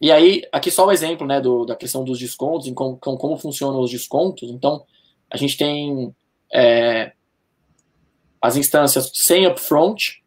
[0.00, 3.80] e aí, aqui só o exemplo né, do, da questão dos descontos, como, como funcionam
[3.80, 4.48] os descontos.
[4.48, 4.84] Então,
[5.28, 6.14] a gente tem
[6.52, 7.12] é,
[8.40, 10.22] as instâncias sem upfront,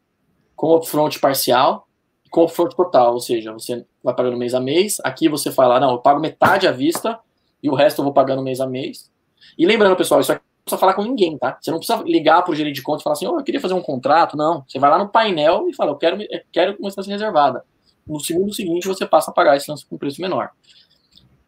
[0.56, 1.88] com upfront parcial
[2.26, 4.98] e com upfront total, ou seja, você vai pagando mês a mês.
[5.06, 7.18] Aqui você fala, não, eu pago metade à vista
[7.64, 9.10] e o resto eu vou pagando mês a mês.
[9.58, 11.58] E lembrando, pessoal, isso aqui não precisa falar com ninguém, tá?
[11.62, 13.62] Você não precisa ligar para o gerente de conta e falar assim, oh, eu queria
[13.62, 14.36] fazer um contrato.
[14.36, 17.64] Não, você vai lá no painel e fala, eu quero, eu quero uma instância reservada
[18.12, 20.50] no segundo seguinte você passa a pagar esse lance com preço menor.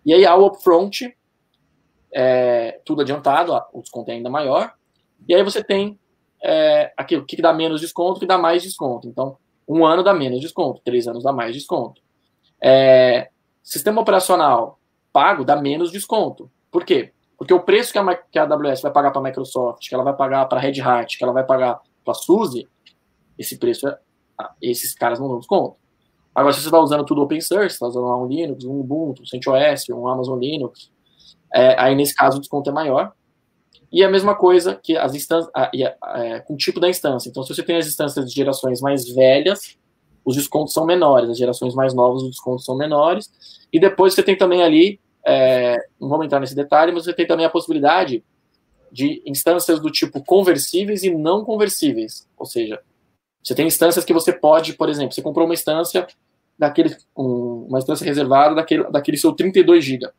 [0.06, 1.16] E aí há o upfront,
[2.14, 4.74] é, tudo adiantado, o desconto é ainda maior.
[5.28, 6.00] E aí você tem
[6.42, 9.08] é, aquilo que dá menos desconto, que dá mais desconto.
[9.08, 9.38] Então,
[9.68, 12.02] Um ano dá menos desconto, três anos dá mais desconto.
[12.62, 13.30] É,
[13.62, 14.80] sistema operacional
[15.12, 16.52] pago dá menos desconto.
[16.72, 17.14] Por quê?
[17.38, 20.04] Porque o preço que a, que a AWS vai pagar para a Microsoft, que ela
[20.04, 22.68] vai pagar para a Red Hat, que ela vai pagar para a SUSE,
[23.38, 23.98] esse preço, é,
[24.62, 25.78] esses caras não dão desconto.
[26.34, 29.26] Agora, se você está usando tudo open source, está usando um Linux, um Ubuntu, um
[29.26, 30.92] CentOS, um Amazon Linux,
[31.54, 33.14] é, aí nesse caso o desconto é maior.
[33.92, 37.30] E a mesma coisa que as instâncias, é, com o tipo da instância.
[37.30, 39.78] Então, se você tem as instâncias de gerações mais velhas,
[40.26, 41.30] os descontos são menores.
[41.30, 43.32] As gerações mais novas, os descontos são menores.
[43.72, 47.28] E depois você tem também ali, é, não vamos entrar nesse detalhe, mas você tem
[47.28, 48.24] também a possibilidade
[48.92, 52.28] de instâncias do tipo conversíveis e não conversíveis.
[52.36, 52.82] Ou seja,
[53.44, 56.08] você tem instâncias que você pode, por exemplo, você comprou uma instância
[56.58, 60.10] daquele, uma instância reservada daquele, daquele seu 32 GB.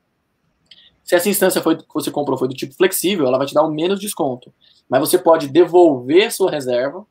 [1.02, 3.64] Se essa instância foi, que você comprou foi do tipo flexível, ela vai te dar
[3.64, 4.52] um menos desconto.
[4.88, 7.06] Mas você pode devolver sua reserva.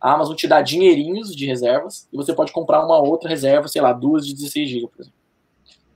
[0.00, 3.80] A Amazon te dá dinheirinhos de reservas e você pode comprar uma outra reserva, sei
[3.80, 5.18] lá, duas de 16 GB, por exemplo.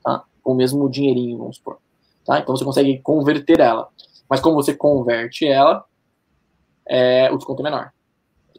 [0.02, 0.24] Tá?
[0.42, 1.78] Com o mesmo dinheirinho, vamos supor.
[2.24, 2.38] Tá?
[2.38, 3.88] Então você consegue converter ela.
[4.28, 5.84] Mas como você converte ela,
[6.86, 7.92] é, o desconto é menor.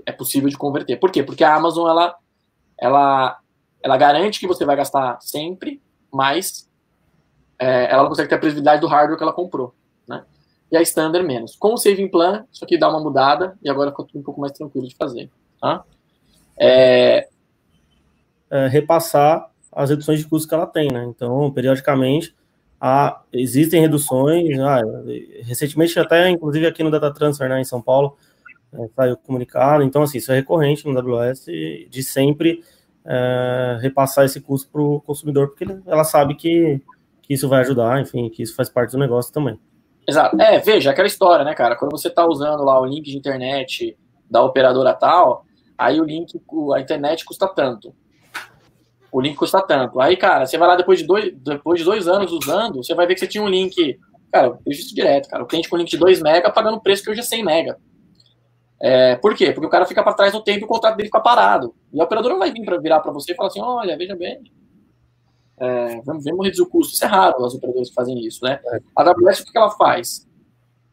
[0.05, 0.97] É possível de converter.
[0.97, 1.23] Por quê?
[1.23, 2.15] Porque a Amazon ela,
[2.79, 3.39] ela,
[3.81, 5.81] ela garante que você vai gastar sempre,
[6.11, 6.69] mas
[7.59, 9.73] é, ela não consegue ter a previsibilidade do hardware que ela comprou,
[10.07, 10.23] né?
[10.71, 11.55] E a Standard menos.
[11.55, 14.53] Com o Saving Plan, isso aqui dá uma mudada e agora ficou um pouco mais
[14.53, 15.29] tranquilo de fazer,
[15.59, 15.83] tá?
[16.59, 17.27] É...
[18.49, 21.05] É, repassar as reduções de custos que ela tem, né?
[21.05, 22.35] Então, periodicamente,
[22.79, 24.59] há, existem reduções.
[24.59, 24.81] Ah,
[25.43, 28.17] recentemente, até inclusive aqui no Data Transfer, né, em São Paulo,
[28.73, 29.83] é, saiu comunicado.
[29.83, 32.63] Então, assim, isso é recorrente no AWS de sempre
[33.05, 36.81] é, repassar esse custo para o consumidor, porque ela sabe que
[37.31, 39.57] que isso vai ajudar, enfim, que isso faz parte do negócio também.
[40.05, 40.35] Exato.
[40.41, 41.77] É, veja, aquela história, né, cara?
[41.77, 43.97] Quando você está usando lá o link de internet
[44.29, 45.45] da operadora tal,
[45.77, 46.37] aí o link,
[46.75, 47.95] a internet custa tanto.
[49.09, 50.01] O link custa tanto.
[50.01, 53.07] Aí, cara, você vai lá depois de dois, depois de dois anos usando, você vai
[53.07, 53.97] ver que você tinha um link.
[54.29, 55.43] Cara, eu vejo isso direto, cara.
[55.43, 57.77] O cliente com link de 2 mega pagando o preço que hoje é 100 mega.
[58.81, 59.51] É, por quê?
[59.51, 61.75] Porque o cara fica para trás no tempo e o contrato dele fica parado.
[61.93, 64.15] E a operadora não vai vir para virar para você e falar assim: olha, veja
[64.15, 64.41] bem,
[65.59, 66.95] é, vamos, vamos reduzir o custo.
[66.95, 68.59] Isso é raro as operadoras que fazem isso, né?
[68.65, 68.79] É.
[68.97, 70.27] A AWS, o que ela faz?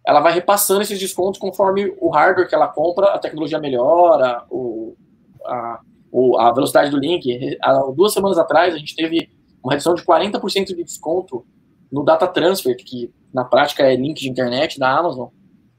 [0.06, 4.94] Ela vai repassando esses descontos conforme o hardware que ela compra, a tecnologia melhora, o,
[5.46, 5.80] a,
[6.12, 7.56] o, a velocidade do link.
[7.62, 9.30] Há duas semanas atrás, a gente teve
[9.64, 11.46] uma redução de 40% de desconto
[11.90, 15.28] no Data Transfer, que na prática é link de internet da Amazon,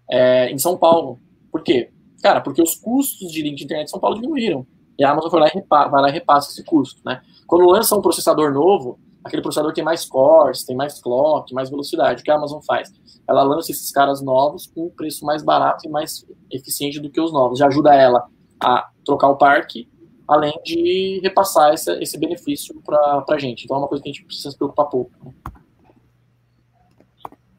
[0.09, 1.19] é, em São Paulo.
[1.51, 1.91] Por quê?
[2.21, 4.65] Cara, porque os custos de link de internet em São Paulo diminuíram.
[4.97, 7.21] E a Amazon vai lá e, repa, vai lá e repassa esse custo, né?
[7.47, 12.21] Quando lança um processador novo, aquele processador tem mais cores, tem mais clock, mais velocidade.
[12.21, 12.91] O que a Amazon faz?
[13.27, 17.21] Ela lança esses caras novos com um preço mais barato e mais eficiente do que
[17.21, 17.59] os novos.
[17.59, 18.27] Já ajuda ela
[18.61, 19.87] a trocar o parque,
[20.27, 23.63] além de repassar esse, esse benefício para a gente.
[23.63, 25.11] Então é uma coisa que a gente precisa se preocupar pouco.
[25.23, 25.33] Né?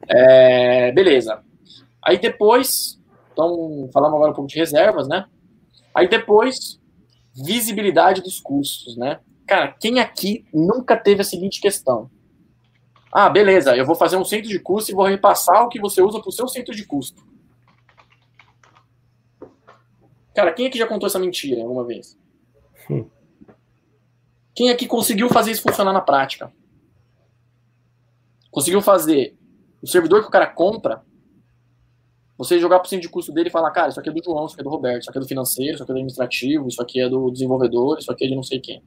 [0.07, 1.43] É, beleza.
[2.03, 3.00] Aí depois,
[3.31, 5.25] então falamos agora um pouco de reservas, né?
[5.93, 6.79] Aí depois,
[7.33, 9.19] visibilidade dos custos, né?
[9.45, 12.09] Cara, quem aqui nunca teve a seguinte questão?
[13.11, 16.01] Ah, beleza, eu vou fazer um centro de custo e vou repassar o que você
[16.01, 17.21] usa para o seu centro de custo.
[20.33, 22.17] Cara, quem aqui já contou essa mentira alguma vez?
[22.89, 23.05] Hum.
[24.55, 26.51] Quem aqui conseguiu fazer isso funcionar na prática?
[28.49, 29.37] Conseguiu fazer
[29.81, 31.03] o servidor que o cara compra,
[32.43, 34.45] você jogar o centro de custo dele e falar, cara, isso aqui é do João,
[34.45, 36.67] isso aqui é do Roberto, isso aqui é do financeiro, isso aqui é do administrativo,
[36.67, 38.83] isso aqui é do desenvolvedor, isso aqui é de não sei quem.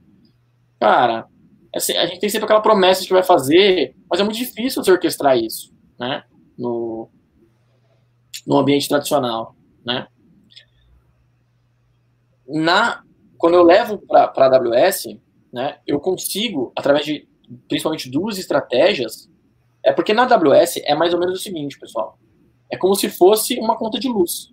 [0.80, 1.28] Cara,
[1.74, 4.82] assim, a gente tem sempre aquela promessa de que vai fazer, mas é muito difícil
[4.82, 6.24] você orquestrar isso, né?
[6.58, 7.08] No,
[8.44, 10.08] no ambiente tradicional, né?
[12.46, 13.02] Na,
[13.38, 15.16] quando eu levo para a AWS,
[15.52, 17.28] né, eu consigo, através de
[17.68, 19.30] principalmente duas estratégias,
[19.84, 22.18] é porque na AWS é mais ou menos o seguinte, pessoal.
[22.70, 24.52] É como se fosse uma conta de luz.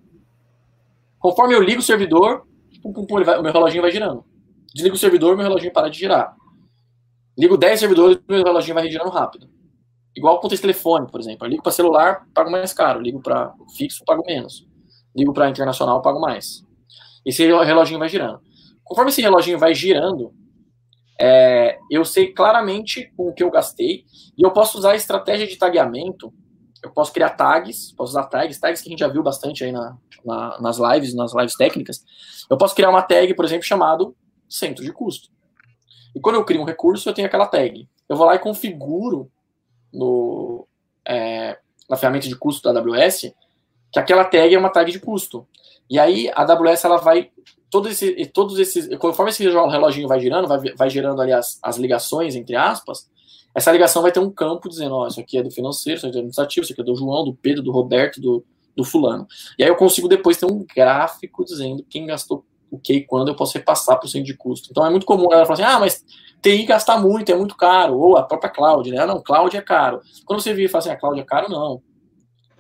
[1.20, 2.46] Conforme eu ligo o servidor,
[2.82, 4.26] pum, pum, pum, vai, o meu reloginho vai girando.
[4.74, 6.36] Desligo o servidor, meu reloginho para de girar.
[7.38, 9.50] Ligo 10 servidores, meu reloginho vai girando rápido.
[10.16, 11.46] Igual com o telefone, por exemplo.
[11.46, 13.00] Eu ligo para celular, pago mais caro.
[13.00, 14.68] Ligo para fixo, pago menos.
[15.16, 16.66] Ligo para internacional, pago mais.
[17.26, 18.42] Esse reloginho vai girando.
[18.84, 20.34] Conforme esse reloginho vai girando,
[21.20, 24.06] é, eu sei claramente com o que eu gastei
[24.38, 26.34] e eu posso usar a estratégia de tagueamento.
[26.84, 29.72] Eu posso criar tags, posso usar tags, tags que a gente já viu bastante aí
[29.72, 32.04] na, na, nas lives, nas lives técnicas.
[32.50, 34.16] Eu posso criar uma tag, por exemplo, chamado
[34.50, 35.30] centro de custo.
[36.16, 37.88] E quando eu crio um recurso, eu tenho aquela tag.
[38.10, 39.32] Eu vou lá e configuro
[39.94, 40.68] no,
[41.08, 41.58] é,
[41.90, 43.34] na ferramenta de custo da AWS
[43.92, 45.46] que aquela tag é uma tag de custo.
[45.90, 47.30] E aí a AWS ela vai
[47.70, 51.78] todos esses, todos esses conforme esse reloginho vai girando, vai, vai gerando ali as, as
[51.78, 53.10] ligações entre aspas.
[53.54, 56.12] Essa ligação vai ter um campo dizendo, ó, isso aqui é do financeiro, isso aqui
[56.12, 58.44] é do administrativo, isso aqui é do João, do Pedro, do Roberto, do,
[58.76, 59.28] do fulano.
[59.58, 63.28] E aí eu consigo depois ter um gráfico dizendo quem gastou o que e quando
[63.28, 64.70] eu posso repassar para o centro de custo.
[64.72, 66.06] Então é muito comum ela falar assim, ah, mas
[66.42, 69.00] TI gastar muito, é muito caro, ou a própria cloud, né?
[69.00, 70.00] Ah, não, cloud é caro.
[70.26, 71.82] Quando você vira e fala assim, a ah, cloud é caro, não.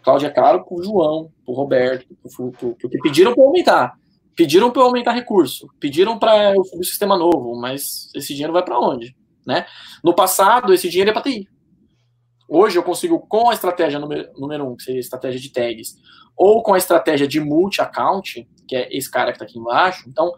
[0.04, 3.94] Cláudia é caro pro João, pro Roberto, pro, pro, porque pediram para aumentar.
[4.36, 9.16] Pediram para aumentar recurso, pediram para o sistema novo, mas esse dinheiro vai para onde?
[9.46, 9.66] Né?
[10.04, 11.48] No passado, esse dinheiro é para TI.
[12.48, 15.96] Hoje eu consigo, com a estratégia número, número um, que seria a estratégia de tags,
[16.36, 20.10] ou com a estratégia de multi-account, que é esse cara que está aqui embaixo.
[20.10, 20.34] Então,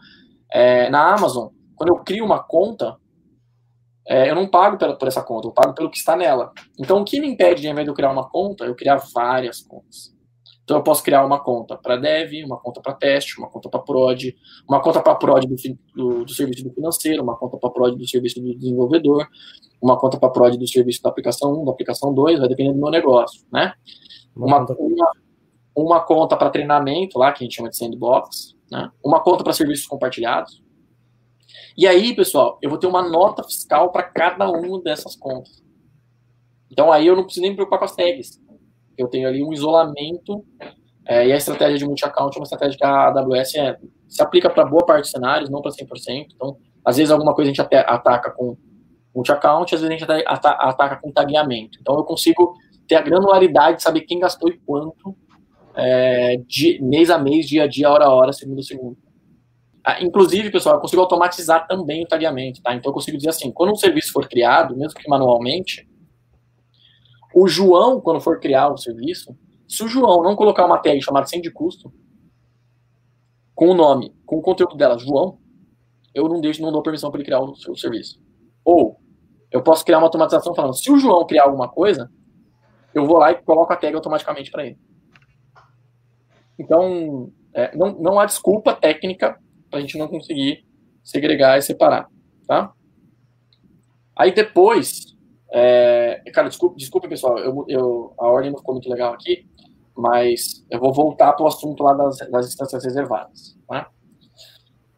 [0.51, 2.97] é, na Amazon, quando eu crio uma conta,
[4.08, 6.51] é, eu não pago por, por, essa conta, eu pago pelo que está nela.
[6.80, 8.97] Então, o que me impede, de, ao invés de eu criar uma conta, eu criar
[9.14, 10.12] várias contas?
[10.74, 13.80] Então, eu posso criar uma conta para dev, uma conta para teste, uma conta para
[13.80, 14.36] prod,
[14.67, 15.55] uma conta para prod do,
[15.93, 19.30] do, do, serviço do financeiro, uma conta para prod do serviço do desenvolvedor,
[19.80, 22.80] uma conta para prod do serviço da aplicação 1, da aplicação 2, vai depender do
[22.80, 23.74] meu negócio, né?
[24.36, 25.11] Uma, uma,
[25.76, 28.89] uma conta para treinamento, lá, que a gente chama de sandbox, né?
[29.05, 30.63] Uma conta para serviços compartilhados,
[31.78, 35.63] e aí, pessoal, eu vou ter uma nota fiscal para cada uma dessas contas.
[36.71, 38.41] Então aí eu não preciso nem me preocupar com as tags.
[38.98, 40.44] Eu tenho ali um isolamento
[41.06, 43.78] é, e a estratégia de multi-account é uma estratégia que a AWS é,
[44.08, 46.28] se aplica para boa parte dos cenários, não para 100%.
[46.34, 48.58] Então, às vezes alguma coisa a gente até ataca com
[49.16, 51.78] multi-account, às vezes a gente até ataca com tagueamento.
[51.82, 52.56] Então eu consigo
[52.88, 55.16] ter a granularidade de saber quem gastou e quanto
[55.76, 58.98] é, de, mês a mês, dia a dia, hora a hora, segundo a segundo.
[59.86, 62.74] Ah, inclusive, pessoal, eu consigo automatizar também o tagueamento, tá?
[62.74, 65.88] Então eu consigo dizer assim, quando um serviço for criado, mesmo que manualmente,
[67.34, 69.36] o João, quando for criar o serviço,
[69.68, 71.92] se o João não colocar uma tag chamada sem de custo,
[73.56, 75.40] com o nome, com o conteúdo dela, João,
[76.14, 78.22] eu não deixo, não dou permissão para ele criar o seu serviço.
[78.64, 79.00] Ou
[79.52, 82.12] eu posso criar uma automatização falando, se o João criar alguma coisa,
[82.94, 84.78] eu vou lá e coloco a tag automaticamente para ele.
[86.58, 90.66] Então, é, não, não há desculpa técnica para a gente não conseguir
[91.04, 92.08] segregar e separar,
[92.48, 92.74] tá?
[94.16, 95.16] Aí depois,
[95.56, 99.47] é, cara, desculpa, desculpa pessoal, eu, eu, a ordem não ficou muito legal aqui,
[99.95, 103.91] mas eu vou voltar para o assunto lá das, das instâncias reservadas, tá?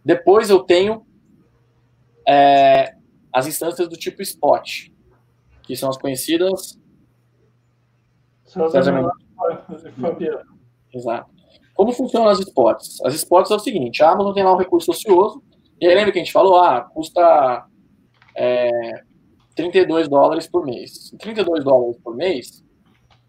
[0.04, 1.06] Depois eu tenho
[2.26, 2.96] é,
[3.34, 4.88] as instâncias do tipo spot,
[5.64, 6.80] que são as conhecidas.
[10.94, 11.30] Exato.
[11.74, 13.04] Como funcionam as spots?
[13.04, 15.44] As spots é o seguinte, a Amazon tem lá um recurso ocioso,
[15.82, 17.66] e aí lembra que a gente falou, ah, custa
[18.38, 19.04] é,
[19.56, 21.14] 32 dólares por mês.
[21.20, 22.64] 32 dólares por mês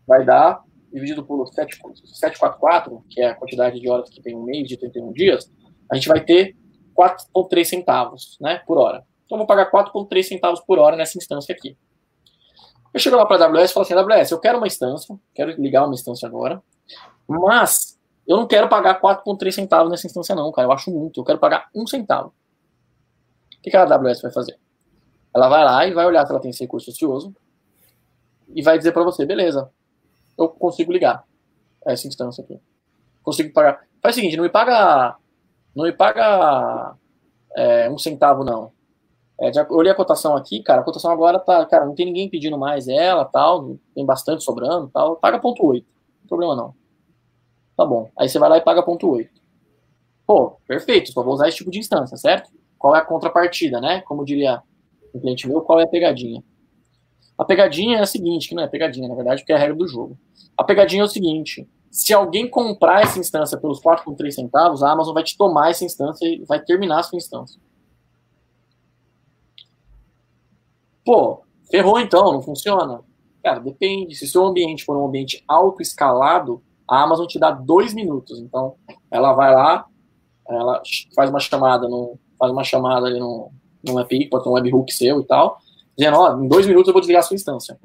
[0.06, 0.62] vai dar,
[0.92, 4.76] dividido por 7, 744, que é a quantidade de horas que tem um mês de
[4.76, 5.52] 31 dias,
[5.90, 6.56] a gente vai ter
[6.96, 9.04] 4,3 centavos né, por hora.
[9.24, 11.76] Então, eu vou pagar 4,3 centavos por hora nessa instância aqui.
[12.94, 15.50] Eu chego lá para a AWS e falo assim, AWS, eu quero uma instância, quero
[15.60, 16.62] ligar uma instância agora,
[17.28, 20.66] mas eu não quero pagar 4,3 centavos nessa instância, não, cara.
[20.66, 21.20] Eu acho muito.
[21.20, 22.32] Eu quero pagar um centavo.
[23.58, 24.58] O que, a AWS vai fazer?
[25.36, 27.36] Ela vai lá e vai olhar se ela tem esse recurso ocioso
[28.54, 29.70] e vai dizer para você, beleza,
[30.38, 31.24] eu consigo ligar
[31.84, 32.58] essa instância aqui.
[33.22, 33.86] Consigo pagar.
[34.00, 35.14] Faz o seguinte, não me paga,
[35.74, 36.94] não me paga
[37.54, 38.72] é, um centavo, não.
[39.38, 42.06] É, já, eu olhei a cotação aqui, cara, a cotação agora tá, cara, não tem
[42.06, 45.84] ninguém pedindo mais ela, tal, tem bastante sobrando, tal, paga ponto .8,
[46.22, 46.74] não problema não.
[47.76, 48.10] Tá bom.
[48.18, 49.30] Aí você vai lá e paga ponto 8.
[50.26, 52.50] Pô, perfeito, só vou usar esse tipo de instância, certo?
[52.78, 54.00] Qual é a contrapartida, né?
[54.00, 54.62] Como diria
[55.16, 56.42] um cliente meu, qual é a pegadinha?
[57.38, 59.76] A pegadinha é a seguinte, que não é pegadinha, na verdade, porque é a regra
[59.76, 60.18] do jogo.
[60.56, 65.14] A pegadinha é o seguinte, se alguém comprar essa instância pelos 4,3 centavos, a Amazon
[65.14, 67.60] vai te tomar essa instância e vai terminar a sua instância.
[71.04, 73.00] Pô, ferrou então, não funciona?
[73.42, 74.14] Cara, depende.
[74.14, 78.40] Se seu ambiente for um ambiente auto-escalado, a Amazon te dá dois minutos.
[78.40, 78.74] Então,
[79.10, 79.86] ela vai lá,
[80.48, 80.82] ela
[81.14, 83.50] faz uma chamada, no, faz uma chamada ali no,
[83.92, 85.58] no API, pode ter um webhook seu e tal,
[85.96, 87.78] dizendo, ó, em dois minutos eu vou desligar a sua instância.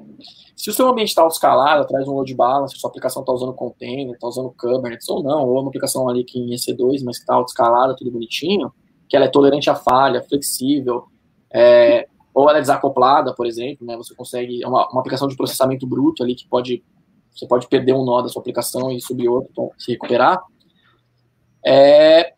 [0.56, 4.14] Se o seu ambiente está escalado, traz um load balance, sua aplicação está usando container,
[4.14, 7.40] está usando Kubernetes ou não, ou uma aplicação ali que em EC2, mas que está
[7.40, 8.72] escalada, tudo bonitinho,
[9.08, 11.04] que ela é tolerante à falha, flexível,
[11.52, 15.36] é, ou ela é desacoplada, por exemplo, né, você consegue, é uma, uma aplicação de
[15.36, 16.82] processamento bruto ali que pode
[17.34, 20.38] você pode perder um nó da sua aplicação e subir outro, se recuperar.
[21.64, 22.34] É,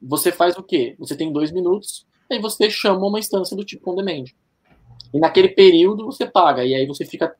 [0.00, 0.94] você faz o quê?
[0.98, 4.24] Você tem dois minutos, aí você chama uma instância do tipo on demand.
[5.12, 7.34] E naquele período você paga, e aí você fica.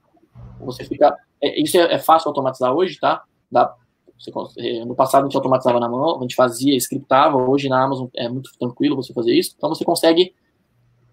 [0.60, 1.16] Você fica.
[1.40, 3.22] É, isso é, é, fácil automatizar hoje, tá?
[3.50, 3.74] Dá,
[4.18, 8.08] Você, no passado a gente automatizava na mão, a gente fazia, scriptava, hoje na Amazon
[8.14, 9.54] é muito tranquilo você fazer isso.
[9.56, 10.34] Então você consegue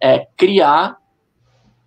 [0.02, 0.98] é, criar,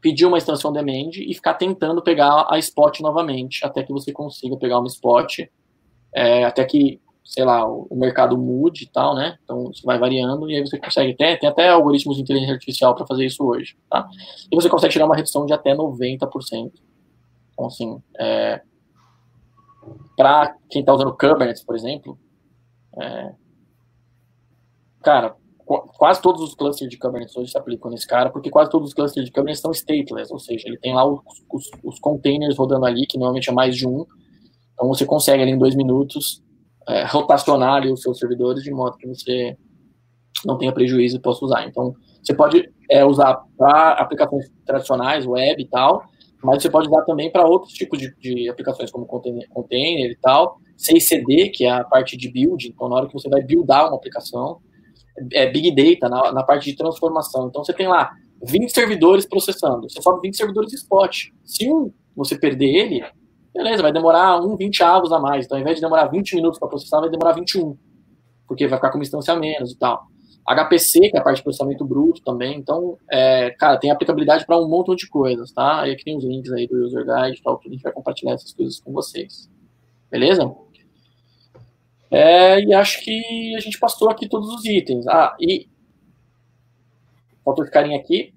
[0.01, 4.57] pedir uma extensão demand e ficar tentando pegar a spot novamente, até que você consiga
[4.57, 5.41] pegar uma spot,
[6.15, 9.39] é, até que, sei lá, o, mercado mude e tal, né?
[9.45, 12.95] Então isso vai variando e aí você consegue, tem, tem até algoritmos de inteligência artificial
[12.95, 14.09] para fazer isso hoje, tá?
[14.51, 16.73] E você consegue tirar uma redução de até 90%.
[17.53, 18.63] Então, assim, é,
[20.17, 22.19] para quem está usando Kubernetes, por exemplo,
[23.01, 23.33] é,
[25.03, 25.37] cara,
[25.99, 28.95] quase todos os clusters de Kubernetes hoje se aplicam nesse cara, porque quase todos os
[28.95, 31.21] clusters de Kubernetes são stateless, ou seja, ele tem lá os,
[31.53, 34.05] os, os containers rodando ali, que normalmente é mais de um,
[34.75, 36.43] então você consegue ali em dois minutos
[36.89, 37.05] é,
[37.93, 39.57] os seus servidores de modo que você
[40.45, 41.67] não tenha prejuízo e possa usar.
[41.67, 46.05] Então, você pode é, usar para aplicações tradicionais, web e tal,
[46.43, 50.17] mas você pode usar também para outros tipos de, de, aplicações, como container, container e
[50.17, 53.89] tal, CICD, que é a parte de build, então na hora que você vai buildar
[53.89, 54.59] uma aplicação,
[55.33, 57.49] é Big Data, na, na parte de transformação.
[57.49, 58.11] Então você tem lá
[58.43, 61.27] 20 servidores processando, você sobe 20 servidores spot.
[61.45, 63.05] Se um você perder ele,
[63.55, 65.47] beleza, vai demorar um 20 avos a mais.
[65.47, 67.77] Então ao invés de demorar 20 minutos para processar, vai demorar 21,
[68.47, 70.07] porque vai ficar com uma instância a menos e tal.
[70.47, 72.59] HPC, que é a parte de processamento bruto também.
[72.59, 75.83] Então, é, cara, tem aplicabilidade para um montão de coisas, tá?
[75.83, 77.93] Aí aqui tem os links aí do User Guide e tal, que a gente vai
[77.93, 79.49] compartilhar essas coisas com vocês.
[80.11, 80.53] Beleza?
[82.11, 85.07] É, e acho que a gente passou aqui todos os itens.
[85.07, 85.69] Ah, e
[87.45, 88.35] faltou carinha aqui.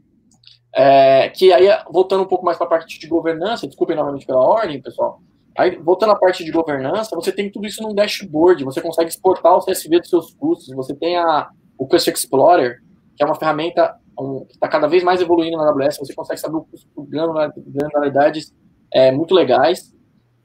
[0.75, 4.41] É, que aí, voltando um pouco mais para a parte de governança, desculpem novamente pela
[4.41, 5.21] ordem, pessoal.
[5.55, 9.55] Aí, voltando à parte de governança, você tem tudo isso num dashboard, você consegue exportar
[9.55, 12.79] o CSV dos seus custos, você tem a, o Cluster Explorer,
[13.15, 16.39] que é uma ferramenta um, que está cada vez mais evoluindo na AWS, você consegue
[16.39, 18.51] saber o custo granularidades
[18.91, 19.93] é, muito legais,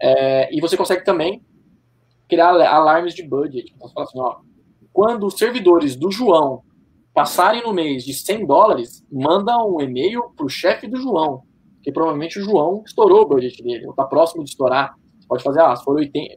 [0.01, 1.43] é, e você consegue também
[2.29, 3.73] criar alarmes de budget.
[3.75, 4.37] Então, você fala assim, ó,
[4.93, 6.63] quando os servidores do João
[7.15, 11.43] passarem no mês de 100 dólares, manda um e-mail para o chefe do João,
[11.83, 14.95] que provavelmente o João estourou o budget dele, ou está próximo de estourar.
[15.29, 16.37] Pode fazer, ah, se for 80...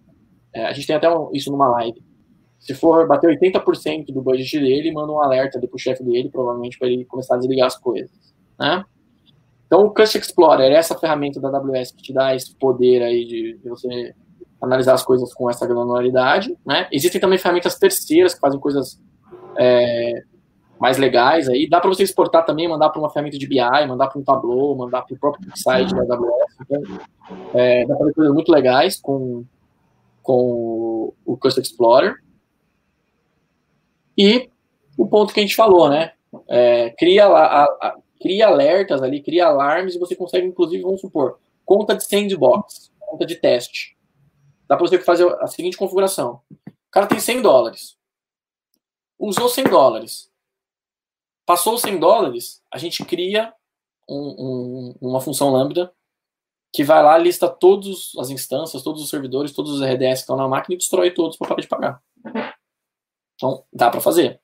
[0.53, 2.03] É, a gente tem até um, isso numa live.
[2.59, 6.77] Se for bater 80% do budget dele, manda um alerta para o chefe dele, provavelmente
[6.77, 8.11] para ele começar a desligar as coisas.
[8.59, 8.83] Né?
[9.65, 13.25] Então, o Cush Explorer é essa ferramenta da AWS que te dá esse poder aí
[13.25, 14.13] de, de você
[14.61, 16.55] analisar as coisas com essa granularidade.
[16.65, 16.87] Né?
[16.91, 18.99] Existem também ferramentas terceiras que fazem coisas
[19.57, 20.21] é,
[20.81, 21.69] mais legais aí.
[21.69, 24.75] Dá para você exportar também, mandar para uma ferramenta de BI, mandar para um Tableau,
[24.75, 26.55] mandar para o próprio site da AWS.
[26.59, 26.81] Então,
[27.53, 29.45] é, dá para fazer coisas muito legais com,
[30.23, 32.15] com o Custom Explorer.
[34.17, 34.49] E
[34.97, 36.13] o ponto que a gente falou, né?
[36.47, 41.37] É, cria, a, a, cria alertas ali, cria alarmes e você consegue, inclusive, vamos supor,
[41.63, 43.95] conta de sandbox, conta de teste.
[44.67, 46.41] Dá para você fazer a seguinte configuração.
[46.49, 47.97] O cara tem 100 dólares.
[49.19, 50.30] Usou 100 dólares.
[51.51, 53.53] Passou os 100 dólares, a gente cria
[54.07, 55.91] um, um, uma função lambda
[56.73, 60.37] que vai lá, lista todas as instâncias, todos os servidores, todos os RDS que estão
[60.37, 62.01] na máquina e destrói todos para parar de pagar.
[63.35, 64.39] Então, dá para fazer.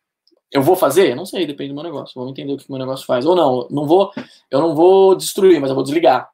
[0.51, 1.15] Eu vou fazer?
[1.15, 2.13] Não sei, depende do meu negócio.
[2.13, 3.25] Vamos entender o que o meu negócio faz.
[3.25, 4.11] Ou não, não vou,
[4.51, 6.29] eu não vou destruir, mas eu vou desligar.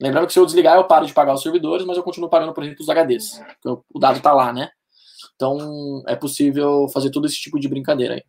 [0.00, 2.54] Lembrando que se eu desligar, eu paro de pagar os servidores, mas eu continuo pagando,
[2.54, 3.42] por exemplo, os HDs.
[3.92, 4.70] O dado está lá, né?
[5.34, 8.22] Então, é possível fazer todo esse tipo de brincadeira aí.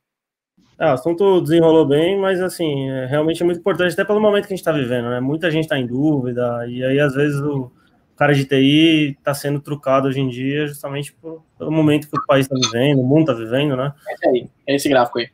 [0.83, 4.47] É, o assunto desenrolou bem, mas assim, é, realmente é muito importante, até pelo momento
[4.47, 5.21] que a gente está vivendo, né?
[5.21, 7.71] Muita gente está em dúvida, e aí às vezes o,
[8.17, 12.25] cara de TI está sendo trucado hoje em dia justamente por, pelo momento que o
[12.25, 13.93] país está vivendo, o mundo está vivendo, né?
[14.05, 15.29] É esse aí, é esse gráfico aí.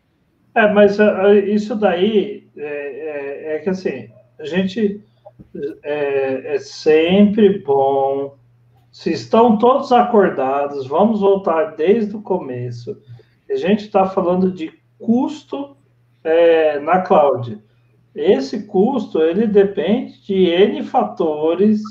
[0.53, 4.07] É, mas uh, isso daí é, é, é, que assim,
[4.39, 5.03] a gente
[5.81, 8.37] é, é sempre bom.
[8.91, 13.01] Se estão todos acordados, vamos voltar desde o começo.
[13.49, 15.75] A gente está falando de custo
[16.23, 17.61] é, na cloud.
[18.13, 21.81] Esse custo ele depende de N fatores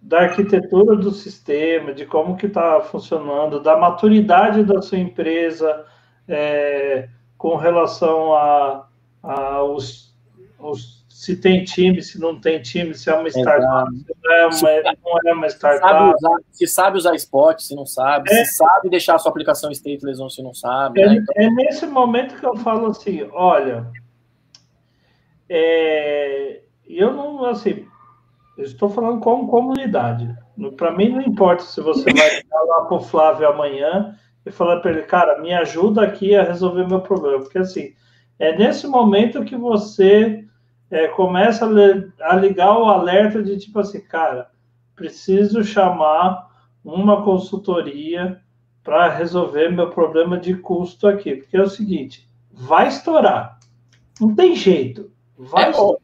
[0.00, 5.86] da arquitetura do sistema, de como que está funcionando, da maturidade da sua empresa
[6.28, 8.88] é, com relação a,
[9.22, 10.14] a os,
[11.22, 14.96] se tem time, se não tem time, se é uma startup, se não é uma,
[15.04, 15.88] não é uma startup.
[15.88, 19.30] Sabe usar, se sabe usar spot, se não sabe, é, se sabe deixar a sua
[19.30, 21.00] aplicação stateless ou se não sabe.
[21.00, 21.14] É, né?
[21.14, 21.32] então...
[21.36, 23.86] é nesse momento que eu falo assim, olha,
[25.48, 27.86] é, eu não, assim,
[28.58, 30.28] eu estou falando como comunidade.
[30.76, 34.90] Para mim, não importa se você vai lá para o Flávio amanhã e falar para
[34.90, 37.38] ele, cara, me ajuda aqui a resolver meu problema.
[37.38, 37.94] Porque, assim,
[38.40, 40.48] é nesse momento que você
[40.92, 44.50] é, começa a, a, ligar o alerta de tipo assim, cara,
[44.94, 46.50] preciso chamar
[46.84, 48.38] uma consultoria
[48.84, 53.58] para resolver meu problema de custo aqui, porque é o seguinte, vai estourar,
[54.20, 55.70] não tem jeito, vai.
[55.70, 55.98] É, ô,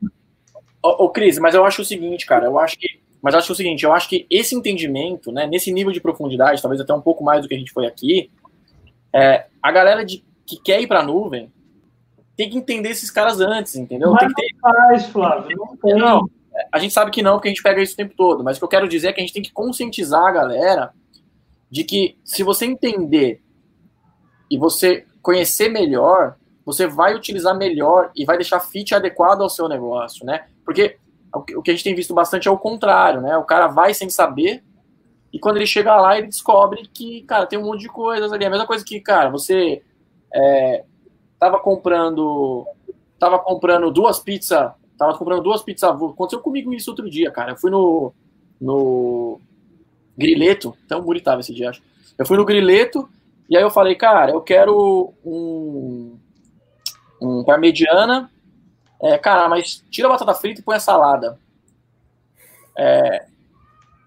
[0.83, 3.57] ô, Cris, mas eu acho o seguinte, cara, eu acho que, mas eu acho o
[3.57, 7.23] seguinte, eu acho que esse entendimento, né, nesse nível de profundidade, talvez até um pouco
[7.23, 8.31] mais do que a gente foi aqui,
[9.13, 11.53] é, a galera de, que quer ir para a nuvem
[12.39, 14.13] tem que entender esses caras antes, entendeu?
[14.13, 14.57] Mas tem que ter...
[14.63, 15.95] não faz, Flávio, não tem.
[15.97, 16.31] Não,
[16.73, 18.61] a gente sabe que não, porque a gente pega isso o tempo todo, mas o
[18.61, 20.93] que eu quero dizer é que a gente tem que conscientizar a galera
[21.69, 23.43] de que se você entender
[24.49, 29.69] e você conhecer melhor, você vai utilizar melhor e vai deixar fit adequado ao seu
[29.69, 30.47] negócio, né?
[30.65, 30.97] Porque
[31.35, 33.37] o que a gente tem visto bastante é o contrário, né?
[33.37, 34.63] O cara vai sem saber
[35.33, 38.45] e quando ele chega lá ele descobre que, cara, tem um monte de coisas ali.
[38.45, 39.83] A mesma coisa que, cara, você
[40.33, 40.85] é,
[41.39, 42.67] tava comprando
[43.19, 45.89] tava comprando duas pizzas Tava comprando duas pizzas.
[45.89, 47.53] Aconteceu comigo isso outro dia, cara.
[47.53, 48.13] Eu fui no.
[48.61, 49.41] no
[50.17, 50.77] Grileto.
[50.85, 51.81] Até o Muri tava esse dia, acho.
[52.19, 53.09] Eu fui no Grileto
[53.49, 56.19] e aí eu falei, cara, eu quero um.
[57.23, 58.29] um parmegiana.
[59.01, 61.39] É, cara, mas tira a batata frita e põe a salada.
[62.77, 63.27] É,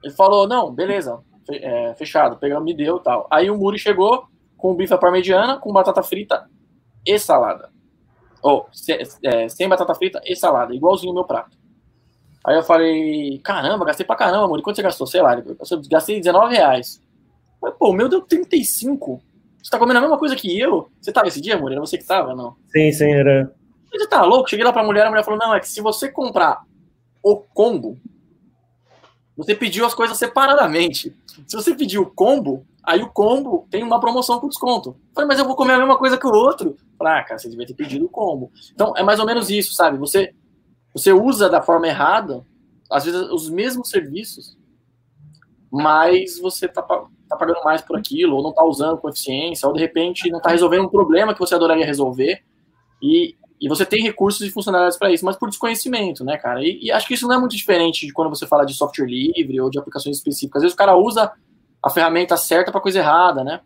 [0.03, 1.19] ele falou, não, beleza,
[1.49, 3.25] é, fechado, pegamos, me deu tal.
[3.32, 4.25] Aí o Muri chegou
[4.57, 6.49] com bife à parmegiana, com batata frita
[7.06, 7.70] e salada.
[8.41, 8.68] Ou,
[9.24, 11.58] é, sem batata frita e salada, igualzinho o meu prato.
[12.43, 14.60] Aí eu falei, caramba, gastei pra caramba, amor.
[14.60, 15.06] E quanto você gastou?
[15.06, 15.58] Sei lá, eu
[15.89, 17.02] gastei 19 reais.
[17.62, 19.22] Mas, pô, o meu deu 35.
[19.62, 20.89] Você tá comendo a mesma coisa que eu?
[20.99, 21.72] Você tava esse dia, amor?
[21.72, 22.56] Era você que tava, não?
[22.72, 23.54] Sim, sim, era.
[23.91, 24.49] Você tá louco?
[24.49, 26.64] Cheguei lá pra mulher, a mulher falou, não, é que se você comprar
[27.22, 27.99] o combo,
[29.38, 31.16] você pediu as coisas separadamente.
[31.47, 34.89] Se você pediu o combo, aí o combo tem uma promoção com desconto.
[34.89, 36.75] Eu falei, mas eu vou comer a mesma coisa que o outro.
[36.97, 38.51] Falei, ah, cara, você devia ter pedido o combo.
[38.73, 39.97] Então, é mais ou menos isso, sabe?
[39.97, 40.34] Você,
[40.93, 42.45] você usa da forma errada,
[42.89, 44.57] às vezes, os mesmos serviços,
[45.71, 49.73] mas você tá, tá pagando mais por aquilo, ou não tá usando com eficiência, ou
[49.73, 52.43] de repente não tá resolvendo um problema que você adoraria resolver.
[53.01, 56.63] E, e você tem recursos e funcionalidades para isso, mas por desconhecimento, né, cara?
[56.63, 59.05] E, e, acho que isso não é muito diferente de quando você fala de software
[59.05, 60.57] livre ou de aplicações específicas.
[60.57, 61.32] Às vezes o cara usa
[61.84, 63.61] a ferramenta certa para coisa errada, né?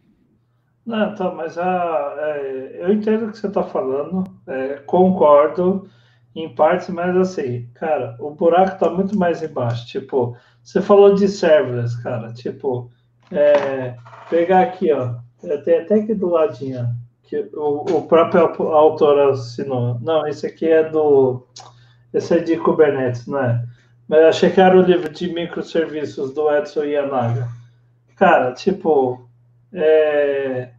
[0.86, 5.89] Não, tá, mas a, é, eu entendo o que você está falando, é, concordo
[6.36, 9.88] em partes, mas assim, cara, o buraco está muito mais embaixo.
[9.88, 12.91] Tipo, você falou de serverless, cara, tipo,
[13.32, 13.95] é,
[14.30, 15.16] pegar aqui, ó,
[15.63, 16.88] tem até aqui do ladinho,
[17.24, 18.41] que o, o próprio
[18.72, 19.99] autor assinou.
[20.01, 21.47] Não, esse aqui é do,
[22.13, 23.66] esse é de Kubernetes, não é?
[24.07, 27.47] Mas achei que era o livro de microserviços do Edson Yanaga.
[28.16, 29.30] Cara, tipo,
[29.74, 30.72] é,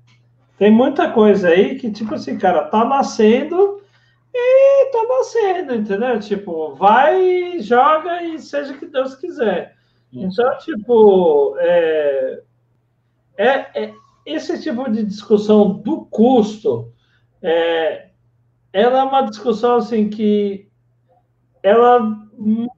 [0.58, 3.82] tem muita coisa aí que, tipo assim, cara, tá nascendo
[4.34, 6.18] e tá nascendo, entendeu?
[6.18, 9.76] Tipo, vai, joga e seja o que Deus quiser.
[10.12, 12.42] Então, tipo, é,
[13.36, 13.48] é,
[13.84, 16.90] é, esse tipo de discussão do custo,
[17.42, 18.08] é,
[18.72, 20.68] ela é uma discussão assim que
[21.62, 22.16] ela,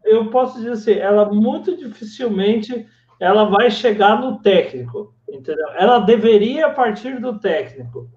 [0.04, 2.86] eu posso dizer assim, ela muito dificilmente
[3.20, 5.68] ela vai chegar no técnico, entendeu?
[5.76, 8.08] Ela deveria partir do técnico,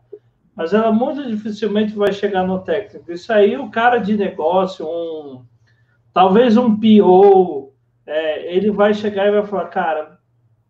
[0.56, 3.12] mas ela muito dificilmente vai chegar no técnico.
[3.12, 5.44] Isso aí, o cara de negócio, um
[6.14, 7.74] talvez um PO,
[8.06, 10.20] é, ele vai chegar e vai falar, cara,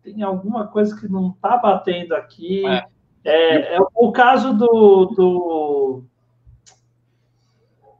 [0.02, 2.66] tem alguma coisa que não está batendo aqui.
[2.66, 2.84] É.
[3.24, 6.04] É, é, o caso do, do,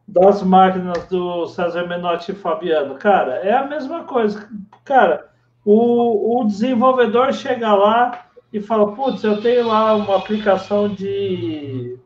[0.06, 4.48] das máquinas do César Menotti e Fabiano, cara, é a mesma coisa.
[4.84, 5.31] Cara,
[5.64, 11.98] o, o desenvolvedor chega lá e fala, putz, eu tenho lá uma aplicação de.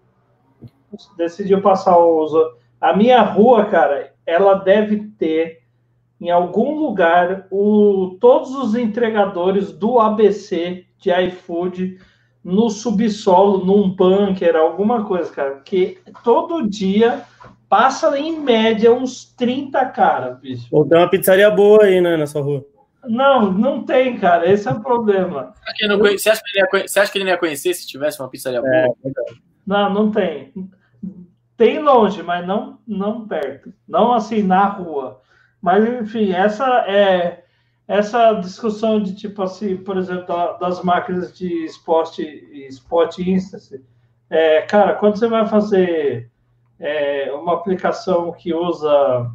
[1.16, 2.56] Decidiu passar o uso.
[2.80, 5.62] A minha rua, cara, ela deve ter
[6.20, 11.98] em algum lugar o, todos os entregadores do ABC de iFood
[12.42, 15.60] no subsolo, num bunker, alguma coisa, cara.
[15.64, 17.22] Que todo dia
[17.68, 20.68] passa em média uns 30 caras, bicho.
[20.70, 22.64] Ou tem uma pizzaria boa aí, né, na sua rua.
[23.08, 24.50] Não, não tem, cara.
[24.50, 25.54] Esse é o problema.
[26.02, 28.28] Você acha, que ele ia, você acha que ele não ia conhecer se tivesse uma
[28.28, 28.74] pizzaria boa?
[28.74, 28.88] É,
[29.66, 30.52] não, não tem.
[31.56, 33.72] Tem longe, mas não, não perto.
[33.88, 35.20] Não assim na rua.
[35.60, 37.42] Mas, enfim, essa é
[37.88, 43.80] essa discussão de tipo assim, por exemplo, das máquinas de spot, spot instance.
[44.28, 46.30] É, cara, quando você vai fazer
[46.80, 49.30] é, uma aplicação que usa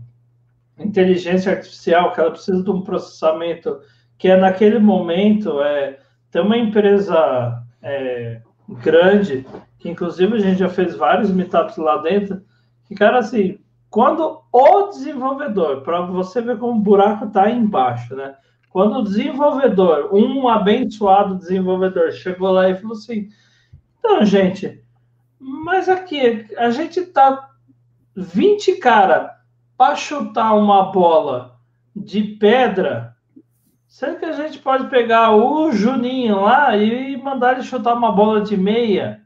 [0.77, 3.79] inteligência artificial, que ela precisa de um processamento
[4.17, 5.99] que é naquele momento, é,
[6.29, 9.45] tem uma empresa é, grande,
[9.79, 12.41] que inclusive a gente já fez vários meetups lá dentro,
[12.85, 13.59] que, cara, assim,
[13.89, 18.35] quando o desenvolvedor, para você ver como o buraco está embaixo, né?
[18.69, 23.27] Quando o desenvolvedor, um abençoado desenvolvedor, chegou lá e falou assim:
[23.99, 24.81] então, gente,
[25.37, 27.49] mas aqui a gente tá
[28.15, 29.40] 20 cara
[29.81, 31.55] para chutar uma bola
[31.95, 33.15] de pedra.
[33.87, 38.41] Será que a gente pode pegar o Juninho lá e mandar ele chutar uma bola
[38.41, 39.21] de meia?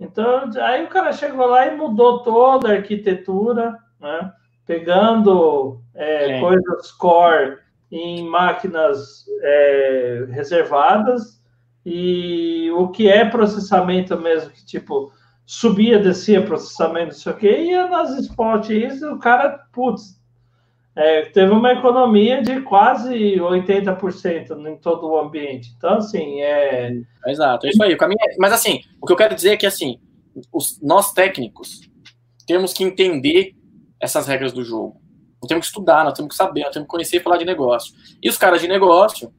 [0.00, 4.32] Então, aí o cara chegou lá e mudou toda a arquitetura, né?
[4.64, 6.40] pegando é, é.
[6.40, 7.58] coisas core
[7.92, 11.42] em máquinas é, reservadas
[11.84, 15.12] e o que é processamento mesmo, que tipo
[15.46, 20.20] subia, descia processamento, isso aqui, ia nas spots, isso, o cara, putz,
[20.96, 25.74] é, teve uma economia de quase 80% em todo o ambiente.
[25.76, 26.92] Então, assim, é.
[27.26, 27.94] Exato, é isso aí.
[27.94, 28.36] O caminho é...
[28.38, 29.98] Mas, assim, o que eu quero dizer é que, assim,
[30.52, 31.80] os, nós técnicos
[32.46, 33.56] temos que entender
[34.00, 35.00] essas regras do jogo.
[35.42, 37.44] Nós temos que estudar, nós temos que saber, nós temos que conhecer e falar de
[37.44, 37.92] negócio.
[38.22, 39.32] E os caras de negócio,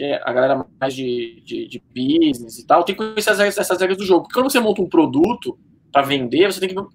[0.00, 3.78] que a galera mais de, de, de business e tal, tem que conhecer regras, essas
[3.78, 4.22] regras do jogo.
[4.22, 5.58] Porque quando você monta um produto
[5.92, 6.86] para vender, você tem que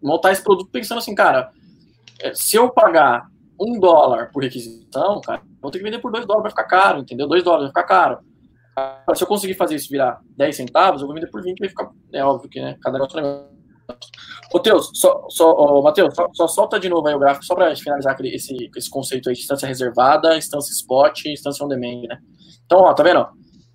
[0.00, 1.50] montar esse produto pensando assim, cara,
[2.20, 3.26] é, se eu pagar
[3.60, 7.00] um dólar por requisição, cara, vou ter que vender por dois dólares, vai ficar caro,
[7.00, 7.26] entendeu?
[7.26, 8.18] Dois dólares vai ficar caro.
[9.16, 11.90] Se eu conseguir fazer isso virar 10 centavos, eu vou vender por 20, vai ficar.
[12.12, 12.76] É óbvio que, né?
[12.80, 13.48] Cada negócio é negócio.
[14.52, 17.54] Ô, Teus, só, só, ô, Matheus, só, só, solta de novo aí o gráfico, só
[17.54, 22.18] para finalizar esse, esse conceito aí de instância reservada, instância spot instância on demand, né?
[22.64, 23.26] Então, ó, tá vendo?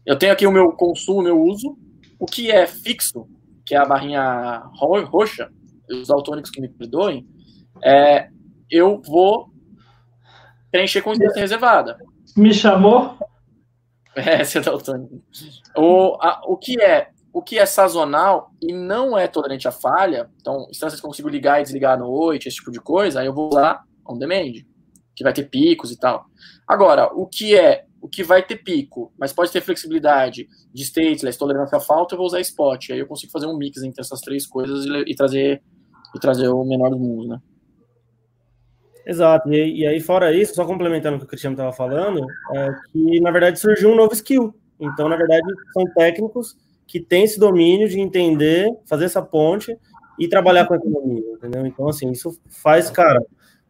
[0.05, 1.77] Eu tenho aqui o meu consumo, o meu uso.
[2.19, 3.27] O que é fixo,
[3.65, 5.49] que é a barrinha roxa,
[5.89, 7.27] os autônicos que me perdoem,
[7.83, 8.29] é,
[8.69, 9.49] eu vou
[10.71, 11.97] preencher com instância reservada.
[12.35, 13.17] Me chamou?
[14.15, 15.21] É, você tá autônico.
[15.77, 20.29] O, a, o que é o que é sazonal e não é tolerante à falha,
[20.41, 23.27] então instâncias que eu consigo ligar e desligar à noite, esse tipo de coisa, aí
[23.27, 24.53] eu vou lá on demand,
[25.15, 26.25] que vai ter picos e tal.
[26.67, 31.37] Agora, o que é o que vai ter pico, mas pode ter flexibilidade de stateless,
[31.37, 32.91] tolerância à falta, eu vou usar spot.
[32.91, 35.61] Aí eu consigo fazer um mix entre essas três coisas e, e trazer
[36.15, 37.41] e trazer o menor do mundo, né?
[39.05, 39.51] Exato.
[39.51, 43.19] E, e, aí, fora isso, só complementando o que o Cristiano estava falando, é que
[43.19, 44.53] na verdade surgiu um novo skill.
[44.79, 46.55] Então, na verdade, são técnicos
[46.89, 49.77] que têm esse domínio de entender, fazer essa ponte
[50.17, 51.63] e trabalhar com a economia, entendeu?
[51.67, 53.23] Então, assim, isso faz, cara,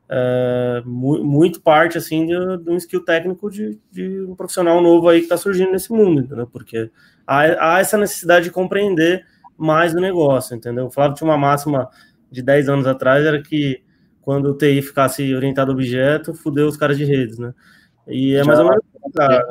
[0.07, 5.19] é, muito parte, assim, de, de, um skill técnico de, de, um profissional novo aí
[5.19, 6.47] que está surgindo nesse mundo, entendeu?
[6.47, 6.89] Porque
[7.27, 9.25] há, há, essa necessidade de compreender
[9.57, 10.85] mais o negócio, entendeu?
[10.85, 11.89] O Flávio tinha uma máxima
[12.31, 13.83] de 10 anos atrás, era que
[14.21, 17.53] quando o TI ficasse orientado a objeto, fudeu os caras de redes, né?
[18.07, 19.45] E é mais ou menos cara.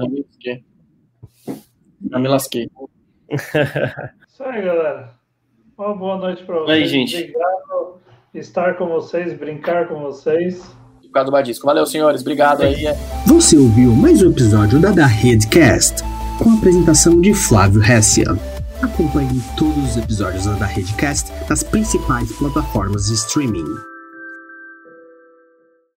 [2.10, 2.70] Já me lasquei.
[3.30, 5.10] Isso aí, galera.
[5.76, 6.82] Uma boa noite para vocês.
[6.82, 7.16] Aí, gente.
[7.16, 7.98] Obrigado
[8.34, 10.62] estar com vocês, brincar com vocês.
[10.98, 11.66] Obrigado, Badisco.
[11.66, 12.20] Valeu, senhores.
[12.20, 12.84] Obrigado aí.
[13.26, 16.02] Você ouviu mais um episódio da Da Redcast,
[16.38, 18.26] com a apresentação de Flávio Hessia.
[18.82, 23.64] Acompanhe todos os episódios da Da Redcast nas principais plataformas de streaming.